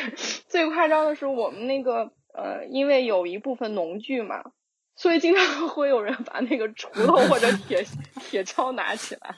[0.48, 4.52] 最夸张的是我们那个呃，因为有一部分农具嘛，
[4.96, 7.84] 所以经常 会有人把那个锄头或者铁
[8.28, 9.36] 铁锹拿起来。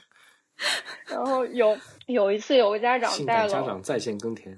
[1.06, 1.76] 然后有
[2.06, 4.56] 有一次有个家长带了家长在线耕田，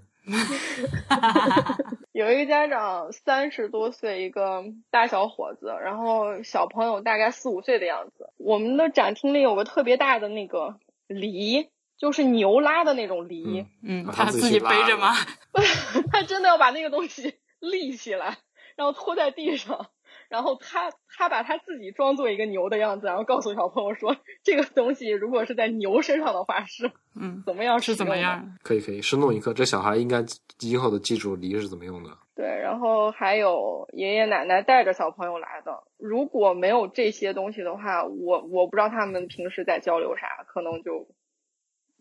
[2.12, 8.30] 有一个家长三十多岁一个大小伙子，然后小朋友大概四五岁的样子。
[8.36, 11.70] 我们的展厅里有个特别大的那个犁。
[11.98, 15.14] 就是牛拉的那种犁，嗯，他自己背着吗？
[16.12, 18.36] 他真的要把那个东西立起来，
[18.76, 19.86] 然后拖在地上，
[20.28, 28.56] 然后他他把他自己装作一个牛的样子，然后告诉小朋友说，这个东西如果是在牛身上的话是，嗯，怎么样是怎么样？
[28.62, 30.22] 可以可以，生动一刻，这小孩应该
[30.58, 32.10] 今后都记住犁是怎么用的。
[32.34, 41.08] 对，然后还有爷爷奶奶带着小朋友来的，如果没有这些东西的话，我我不知道他们平时在交流啥，可能就。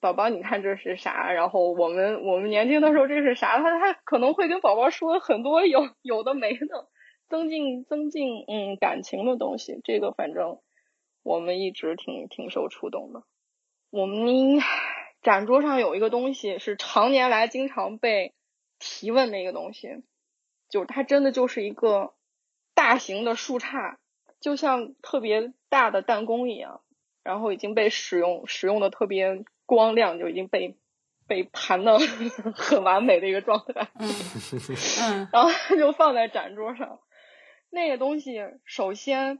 [0.01, 1.31] 宝宝，你看这是啥？
[1.31, 3.57] 然后我们我们年轻的时候这是啥？
[3.57, 6.89] 他他可能会跟宝宝说很多有有的没的，
[7.27, 9.79] 增进增进嗯感情的东西。
[9.83, 10.59] 这个反正
[11.23, 13.23] 我们一直挺挺受触动的。
[13.89, 14.59] 我们
[15.23, 18.35] 展桌上有一个东西是常年来经常被
[18.77, 20.03] 提问的一个东西，
[20.69, 22.13] 就是它真的就是一个
[22.75, 23.95] 大型的树杈，
[24.39, 26.81] 就像特别大的弹弓一样，
[27.23, 29.43] 然后已经被使用使用的特别。
[29.65, 30.75] 光亮就已经被
[31.27, 31.97] 被盘的
[32.55, 34.09] 很完美的一个状态，嗯
[35.01, 36.99] 嗯，然后就放在展桌上。
[37.71, 39.39] 那个东西，首先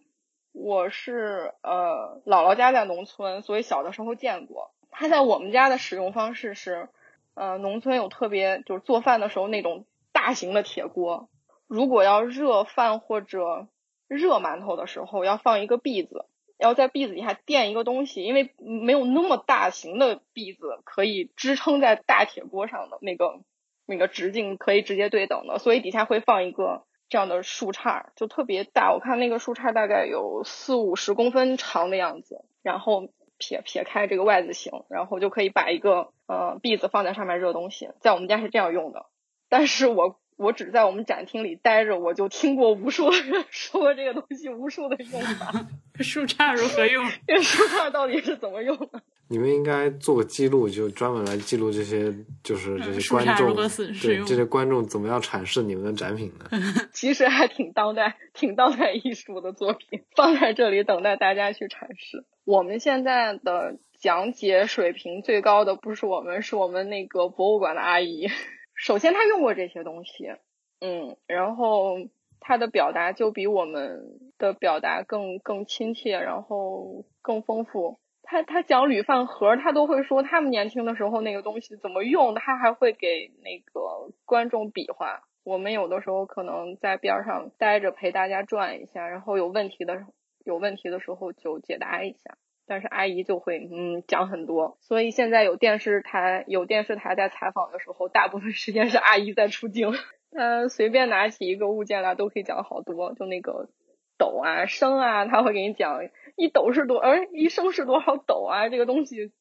[0.52, 4.72] 我是呃姥姥家在农村，所以小的时候见过。
[4.92, 6.90] 它在我们家的使用方式是，
[7.34, 11.30] 呃，农村有特别就是做饭的时候那种大型的铁锅，
[11.68, 13.68] 如果要热饭或者
[14.08, 16.26] 热馒头的时候，要放一个篦子。
[16.58, 23.42] 要在篦子底下垫一个东西，因为没有那么大型的篦子可以支撑在大铁锅上的那个
[23.86, 28.94] 那个直径可以直接对等的，所以底下会放一个这样的树杈，就特别大。
[28.94, 37.90] 我看那个树杈大概有四五十公分长的样子，然后撇撇开这个 Y 字形，然后就可以把一个呃篦子放在上面热东西。
[38.00, 39.06] 在我们家是这样用的，
[39.50, 45.68] 但是我我只在我们展厅里待着，我就听过无数人说这个东西无数的用法。
[46.04, 47.06] 树杈如何用？
[47.26, 49.02] 这树杈到底是怎么用的？
[49.28, 52.14] 你们应该做个记录，就专门来记录这些，
[52.44, 53.56] 就是这些观众，
[54.02, 56.46] 对这些观众怎么样阐释你们的展品呢？
[56.94, 62.24] 其实还挺当代、挺当代艺术的作品，放在这里等待大家去阐释。
[62.44, 68.28] 我们现在的讲解水平最高的不是我们，是我们那个博物馆的阿姨。
[68.76, 70.36] 首先，他用过这些东西，
[70.80, 71.96] 嗯，然后
[72.40, 78.00] 他的表达就比我们的表达更更亲切，然后更丰富。
[78.22, 85.22] 他他讲铝饭盒，他都会说他们年轻的时候那个东西怎么用，他还会给那个观众比划。
[85.44, 90.06] 我们有的时候可能在边上待着陪大家转一下，然后有问题的
[90.44, 92.36] 有问题的时候就解答一下。
[92.68, 99.94] 但是阿姨就会嗯讲很多，所以现在有电视台有电视台在采访的时候，大部分时间是阿姨在出镜。
[100.32, 103.70] 嗯，随便拿起一个物件来都可以讲好多，就那个
[104.18, 106.02] 斗啊升啊，他会给你讲。
[106.36, 108.68] 一斗是多，而一升是多少斗啊？
[108.68, 109.32] 这个东西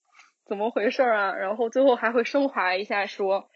[0.46, 1.34] 怎么回事啊？
[1.34, 3.48] 然后最后还会升华一下，说，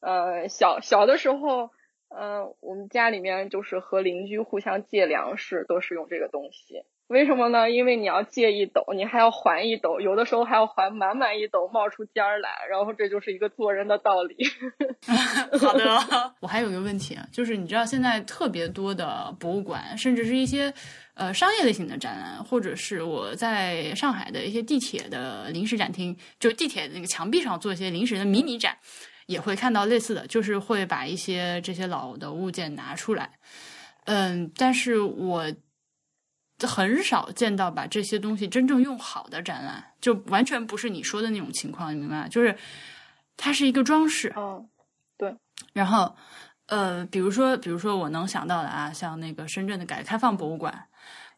[0.00, 1.68] 呃，小小的时候，
[2.08, 6.84] 呃，我们家里面就是和邻居互相借粮食，都是用这个东西。
[7.08, 7.70] 为什么呢？
[7.70, 12.50] 因为你要借一斗，你还要还一斗，有的时候还要还满满一斗，冒出尖儿来。
[12.70, 14.36] 然后这就是一个做人的道理。
[15.58, 20.72] 好的， 我还有个问题啊，就是你知道现在特别多的博物馆，甚至是一些
[21.14, 28.76] 呃商业类型的展览，或者是我在上海的一些地铁的临时展厅，就地铁那个墙壁上做一些临时的迷你展，
[29.24, 33.30] 也会看到类似的，就是会把一些这些老的物件拿出来。
[34.04, 35.50] 嗯，但是我。
[36.66, 42.28] 很少见到把这些东西真正用好的展览，就完全不是你说的那种情况，你明白吗？
[42.28, 42.56] 就是
[43.36, 44.32] 它是一个装饰。
[44.36, 44.68] 嗯，
[45.16, 45.36] 对。
[45.72, 46.16] 然后，
[46.66, 50.86] 呃，比如说，比如说我能想到的啊，像那个深圳的改革开放博物馆，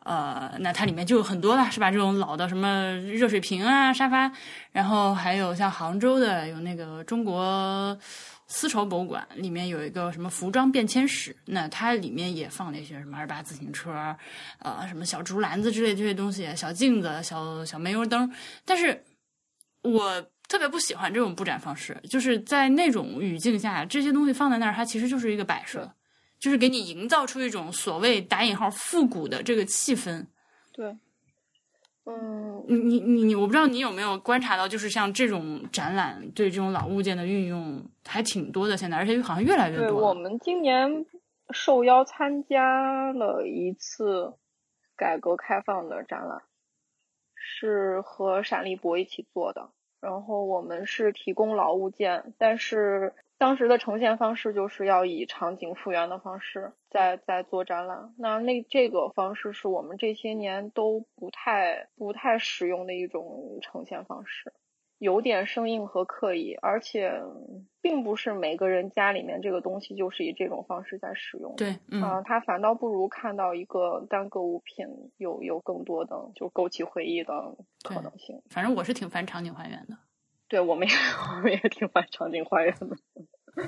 [0.04, 1.90] 呃，那它里面就有很多了，是吧？
[1.90, 4.32] 这种老的什么热水瓶啊、沙发，
[4.72, 7.98] 然后还有像杭州的有那个中国。
[8.52, 13.92] 丝绸博物馆里面有一个什么服装变迁史，那它里面也放了一些什么二八自行车，
[14.58, 18.28] 呃，什么小竹篮子之类这些东西，小镜子、小小煤油灯。
[18.64, 19.04] 但是
[19.82, 25.88] 我特别不喜欢这种布展方式，就是在那种语境下，这些东西放在那儿，它其实就是一个摆设，
[26.40, 30.26] 就是给你营造出一种所谓打引号复古的这个气氛。
[30.72, 30.92] 对。
[32.06, 39.86] 嗯，你你你你，我不知道你有没有观察到，就是像这种展览对这种老物件的运用还挺多的，现在而且好像越来越多。
[39.86, 41.06] 对，我们今年
[41.50, 44.34] 受邀参加了一次
[44.96, 46.42] 改革开放的展览，
[47.36, 49.70] 是和陕历博一起做的，
[50.00, 53.14] 然后我们是提供老物件，但是。
[53.40, 64.52] 当时的呈现方式就是要以场景复原的方式在在做展览，那那这个方式是我们这些年都不太不太使用的一种呈现方式，
[64.98, 67.18] 有点生硬和刻意，而且
[67.80, 71.56] 并不是每个人家里面这个东西就是以这种方式在使用。
[71.56, 74.86] 对，嗯，他反倒不如看到一个单个物品
[75.16, 78.42] 有有更多的就勾起回忆的可能性。
[78.50, 79.96] 反正我是挺烦场景还原的。
[80.50, 80.94] 对我们也
[81.30, 82.96] 我们也挺欢场景还原的。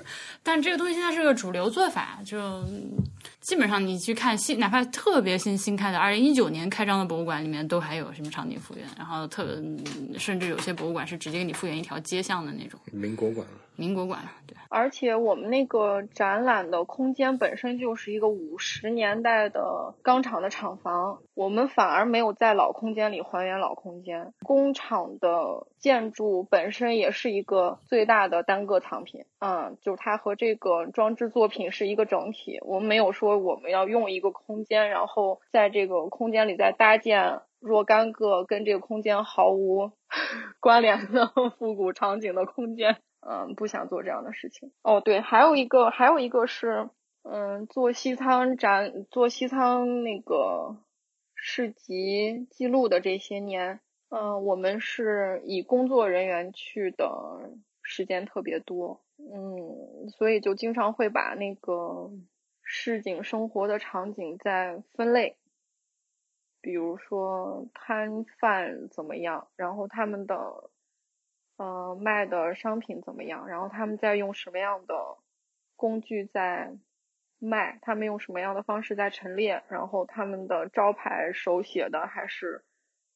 [0.42, 2.62] 但这个东西现在是个主流做法，就
[3.40, 9.44] 基本上你去看新，哪怕特别新新开的二零一九年开张的博物馆里面，都还有什么场景复原，然后特
[10.18, 12.78] 甚至有些博物馆是直接给你复原一条街巷的那种。
[12.92, 13.46] 民国馆。
[13.74, 14.54] 民国馆，对。
[14.68, 24.34] 而且我们那个展览的空间本身就是一个五十年代的钢厂的厂房，我们反而没有在老空间里还原老空间。
[24.42, 32.58] 工厂的建筑本身也是一个最大的单个藏品，嗯，就是它和这个装置作品是一个整体。
[32.62, 39.92] 我们没有说我们要用一个空间，然后在这个空间里再搭建若干个跟这个空间毫无
[40.60, 41.26] 关联的
[41.58, 42.96] 复古场景的空间。
[43.24, 44.72] 嗯，不想做这样的事情。
[44.82, 46.88] 哦，对，还有一个，还有一个是，
[47.22, 50.76] 嗯，做西仓展，做西仓那个
[51.36, 53.78] 市集记录的这些年，
[54.10, 59.00] 嗯，我们是以工作人员去的时间特别多，
[59.30, 62.10] 嗯，所以就经常会把那个
[62.62, 65.36] 市井生活的场景在分类，
[66.60, 70.70] 比如说摊贩怎么样，然后他们的。
[71.58, 73.46] 呃，卖的商品怎么样？
[73.46, 75.18] 然后他们在用什么样的
[75.76, 76.72] 工具在
[77.38, 82.64] 卖，他们用什么样的方式在陈列，然后他们的招牌手写的还是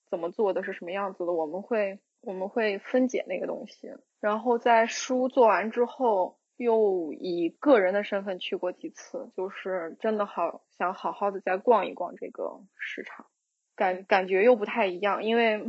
[0.09, 3.89] 怎么做的是什么样子的，我们会我们会分解那个东西，
[4.21, 13.27] 然后在书做完之后，又以个人的身份去过几次，就是真的好想好好的再逛一逛这个市场，
[13.75, 15.63] 感感觉又不太一样，因为。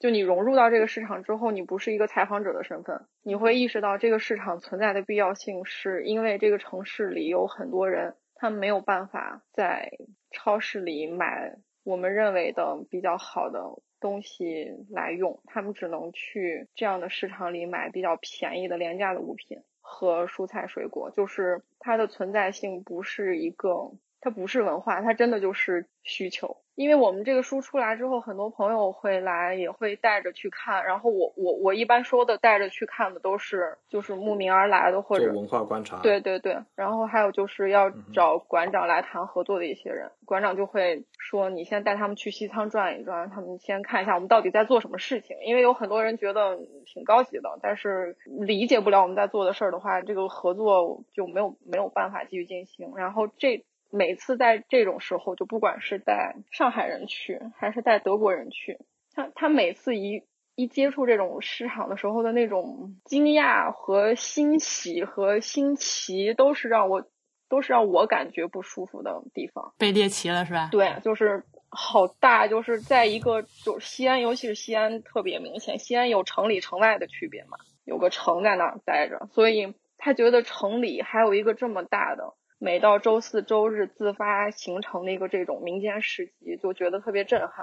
[0.00, 9.90] 就你融入到这个市场之后，你不是一个采访者的身份，你会意识到这个市场存在的必要性，是因为这个城市里有很多人，他们没有办法在
[10.30, 13.60] 超市里买我们认为的比较好的
[14.00, 26.56] 东西来用，他们只能去这样的市场里买比较便宜的廉价的物品和蔬菜水果，就是它的存在性不是一个，它不是文化，它真的就是需求。
[26.74, 30.84] 因为我们这个书出来之后，很多朋友会来，也会带着去看。
[30.84, 35.98] 然后我我我一般说的带着去看的都是就是慕名而来的或者文化观察。
[36.02, 45.36] 对对对，然后还有就是要找馆长来谈合作的一些人，馆长就会说你先带他们去西仓转一转，他们先看一下我们到底在做什么事情。
[45.44, 52.92] 因为有很多人觉得挺高级的，但是理解不了我们在做的事儿的话，这个合作就没有没有办法继续进行。
[52.94, 53.64] 然后这。
[53.90, 58.78] 每次在这种时候，就不管是带上海人去，还是带德国人去，
[59.14, 60.24] 他他每次一
[60.54, 67.08] 一接触这种市场的时候的那种惊讶和欣喜和新奇，都是让我
[67.48, 69.72] 都是让我感觉不舒服的地方。
[69.78, 70.68] 被猎奇了是吧？
[70.70, 82.34] 对，就是好大，就是在一个就西安，尤其是西安特别明显，西安有城里城外的区别嘛，有个城在那儿待着，所以他觉得城里还有一个这么大的。
[82.60, 87.62] 每到周四周日自发形成的一个这种民间市集，就觉得特别震撼。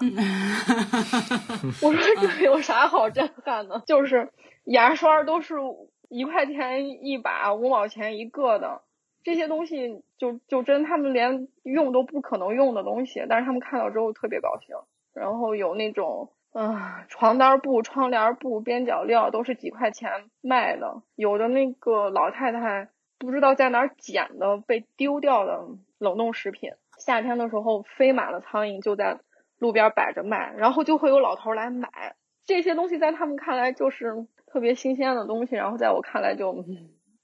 [1.81, 3.83] 我说这有啥好震撼的？
[3.85, 4.29] 就是
[4.63, 5.55] 牙刷都是
[6.07, 8.83] 一块钱一把，五毛钱一个的，
[9.21, 14.75] 这些东西就就真他们连用都不可能用的东西，但是他们看到之后特别高兴。
[15.13, 22.87] 然后有那种啊床单布、窗帘布、边角料都是几块钱卖的，有的那个老太太。
[23.17, 25.65] 不知道在哪儿捡的被丢掉的
[25.97, 29.19] 冷冻食品，夏天的时候飞满了苍蝇，就在
[29.57, 32.15] 路边摆着卖，然后就会有老头来买
[32.45, 36.65] 这些东西，在他们看来就是特别新鲜的东西，然后在我看来就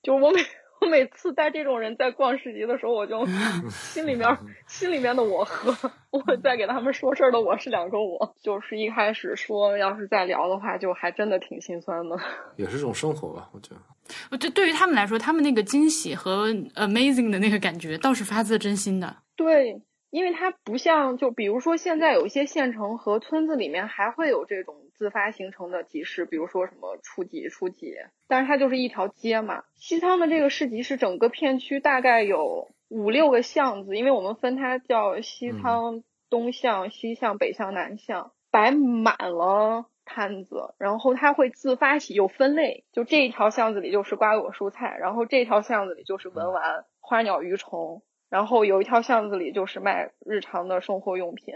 [0.01, 0.41] 就我每。
[0.83, 3.23] 我每次带这种人在逛市集的时候，我就
[3.69, 4.35] 心里面
[4.65, 8.33] 心里面的我和我在给他们说事儿的我是两个我。
[8.41, 12.17] 就是一开始说要是再聊的话，就还真的挺心酸的。
[12.55, 13.81] 也是种生活吧，我觉得。
[14.29, 19.17] 我觉得对于他们来说，他们那个惊喜和 amazing 的那个感觉，倒是发自真心的。
[19.35, 24.75] 对，因为它不像就比如说现在有一些县城和村子里面还会有这种。
[25.01, 27.95] 自发形成的集市，比如说什么初级、初级，
[28.27, 29.63] 但是它就是一条街嘛。
[29.73, 51.55] 西仓的这个市集是整个片区大概有五六个巷子，因为我们分它叫西仓东巷、西巷、北巷、南巷，摆满了摊子，然后它会自发起有分类，就这一条巷子里就是瓜果蔬菜，然后这条巷子里就是文玩、花鸟鱼虫，然后有一条巷子里就是卖日常的生活用品。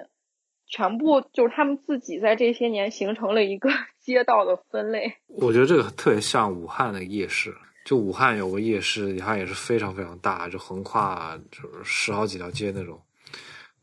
[0.67, 3.69] 全部就是他们自己在这些年形成了一个
[4.01, 5.13] 街道的分类。
[5.27, 7.53] 我觉得这个特别像武汉的夜市，
[7.85, 12.99] 就武汉有个夜市，它也是非常非常大，就横跨就是十好几条街那种。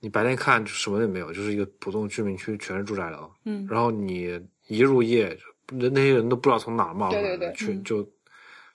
[0.01, 3.31] 你白天看什么也没有，就是一个普通居民区，全是住宅楼。
[3.45, 3.65] 嗯。
[3.71, 5.39] 然后你一入夜，
[5.69, 8.09] 那那些人都不知道从哪冒出来的，全就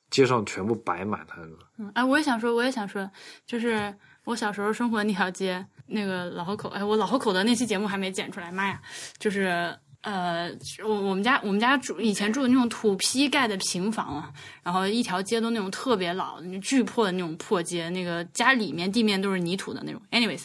[0.10, 1.57] 街上全部摆满摊子。
[1.78, 3.10] 嗯，哎，我也想说，我也想说，
[3.45, 3.94] 就是
[4.26, 5.65] 我小时候生活的那条街。
[5.90, 8.82] 那个老河口，哎，我老河口的那期节目还没剪出来，妈呀！
[9.19, 10.52] 就是呃，
[10.84, 14.34] 我我们家我们家住以前住的那种土坯盖的平房啊，
[14.64, 20.02] 然后一条街都那种特别老、巨破的那种破街，那个家里面地面都是泥土的那种。
[20.11, 20.44] Anyways，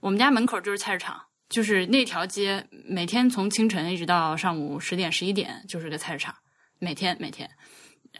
[0.00, 6.34] 我们家门口就是菜市场，就是那条街每天从清晨一直到上午十点十一点就是个菜市场，
[6.78, 7.48] 每天每天。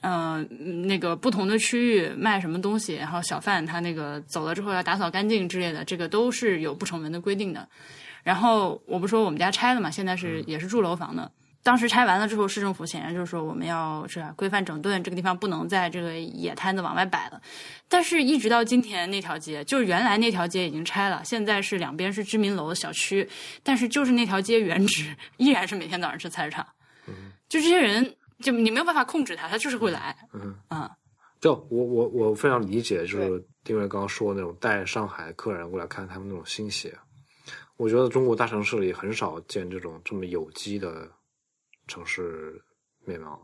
[0.01, 7.67] 嗯，那个不同的区域卖什么东西，然后小贩他那个走了之后要打扫干净之类的，这个都是有不成文的规定的。
[8.23, 11.31] 然后我不说我们家拆了嘛，现在是也是住楼房的。
[11.65, 17.43] 当时拆完了之后，市政府显然就是说我们要是规范整顿这个地方，不能在这个野摊子往外摆了。
[17.89, 23.28] 但是，一直到今天，那条街就是原来那条街已经拆了，现在是两边是居民楼的小区，
[23.65, 26.65] 但是就是那条街原址依然是每天早上吃菜市场。
[27.09, 28.15] 嗯就这些人。
[28.43, 30.15] 就你没有办法控制他，他就是会来。
[30.35, 30.91] 嗯啊，
[31.41, 36.93] 就我我我非常理解，就是丁伟刚刚说那种带上海客人过来看他们那种欣喜。
[37.77, 41.09] 我觉得中国大城市里很少见这种这么有机的
[41.86, 42.61] 城市
[43.05, 43.40] 面貌，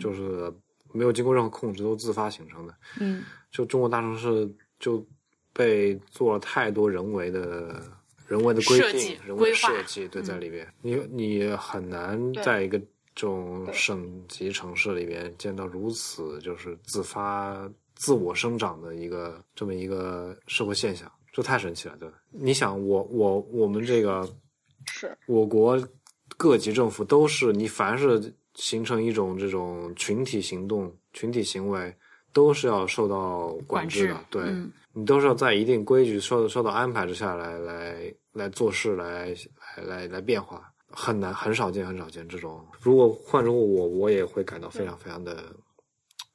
[0.00, 0.52] 就是
[0.92, 2.74] 没有经过任何控制，都自发形成的。
[3.00, 4.48] 嗯，就中国大城市，
[4.78, 5.04] 就
[5.52, 7.82] 被做了太多人为的、
[8.26, 10.24] 人为的规定、人为设计，对，嗯。
[10.24, 12.78] 在里边，你你很难在一个
[13.14, 22.14] 这种省级城市里边见到如此就是自发、自我生长的一个这么一个社会现象，这太神奇了，对吧？
[22.30, 24.26] 你想，我我我们这个
[24.86, 25.16] 是。
[25.26, 25.78] 我国
[26.36, 31.94] 各级政府都是，你凡是形成一种这种群体行动、群体行为，
[32.32, 34.20] 都是要受到管管制制的。
[34.30, 39.34] 对、嗯你都是要在一定规矩、受受到安排之下来来来做事、来
[39.78, 42.62] 来来来变化，很难很少见很少见这种。
[42.78, 45.44] 如果换成我，我也会感到非常非常的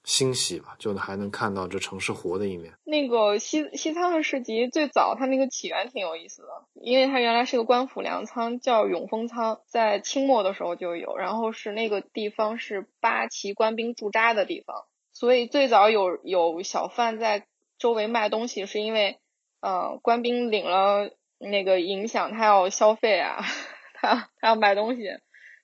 [0.07, 2.73] 欣喜吧，就还能看到这城市活的一面。
[2.85, 17.45] 那个西西仓的市集最早它那个起源挺有意思的，因为它原来是个官府粮仓，叫永丰仓，在清末的时候就有，然后是那个地方是八旗官兵驻扎的地方，所以最早有有小贩在
[17.77, 19.19] 周围卖东西，是因为
[19.59, 23.43] 呃官兵领了那个影响，他要消费啊，
[23.93, 25.03] 他他要买东西，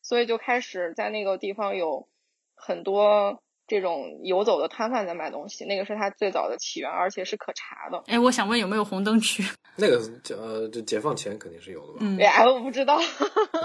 [0.01, 2.09] 所以就开始在那个地方有
[2.55, 8.03] 很多这种游走的摊贩在卖东西，那个是它最早的起源，而且是可查的。
[8.07, 9.43] 哎，我想问有没有红灯区？
[9.75, 9.97] 那个
[10.37, 11.97] 呃，这解放前肯定是有的吧？
[12.01, 12.99] 嗯哎，我不知道。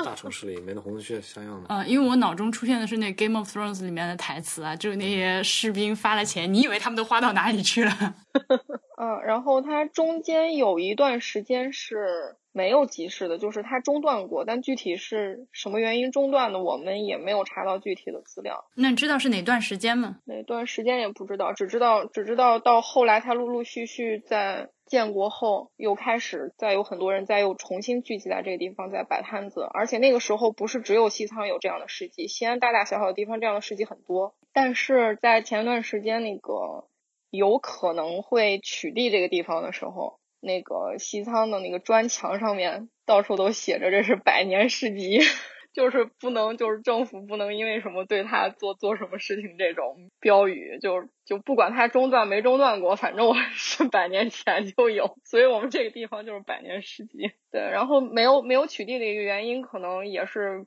[0.04, 1.66] 大城市里面的红灯区像样的。
[1.68, 7.92] 嗯，因为我脑中出现的是那《Game of Thrones》里面的台词啊，就是那些士兵发了钱，你以为他们都花到哪里去了？
[9.00, 18.64] 嗯，然后它中间有一段时间是没有集市的，就是它中断过，但具体是什么原因中断的，我们也没有查到具体的资料。
[18.74, 20.16] 那你知道是哪段时间吗？
[20.24, 34.34] 哪段时间也不知道，只知道只知道到后来，它陆陆续续在建国后又开始再有很多人再又重新聚集在这个地方在摆摊子，而且那个时候不是只有西仓有这样的市集，西安大大小小的地方这样的市集很多。
[34.52, 36.86] 但是在前段时间那个
[37.30, 45.20] 有可能会取缔这个地方的时候，那个西仓的那个砖墙上面到处都写着这是百年市集。
[45.70, 57.30] 就是不能，就是政府不能因为什么对他做做什么事情这种标语，就就不管它中断没中断过，反正我是百年前就有， 所以我们这个地方就是百年市集。
[57.52, 60.66] 对，然后没有没有取缔的一个原因，可能也是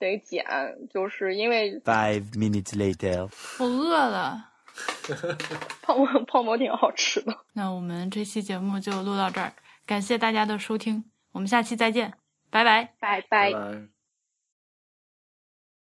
[0.00, 0.44] 得减，
[0.90, 3.28] 就是因为 Five minutes later.
[3.60, 4.51] 我饿了。
[5.82, 7.36] 泡馍 泡馍挺好吃的。
[7.54, 9.52] 那我们这期节目就录到这儿，
[9.86, 12.12] 感谢大家的收听，我们下期再见，
[12.50, 12.94] 拜拜。
[13.00, 14.01] 拜拜拜。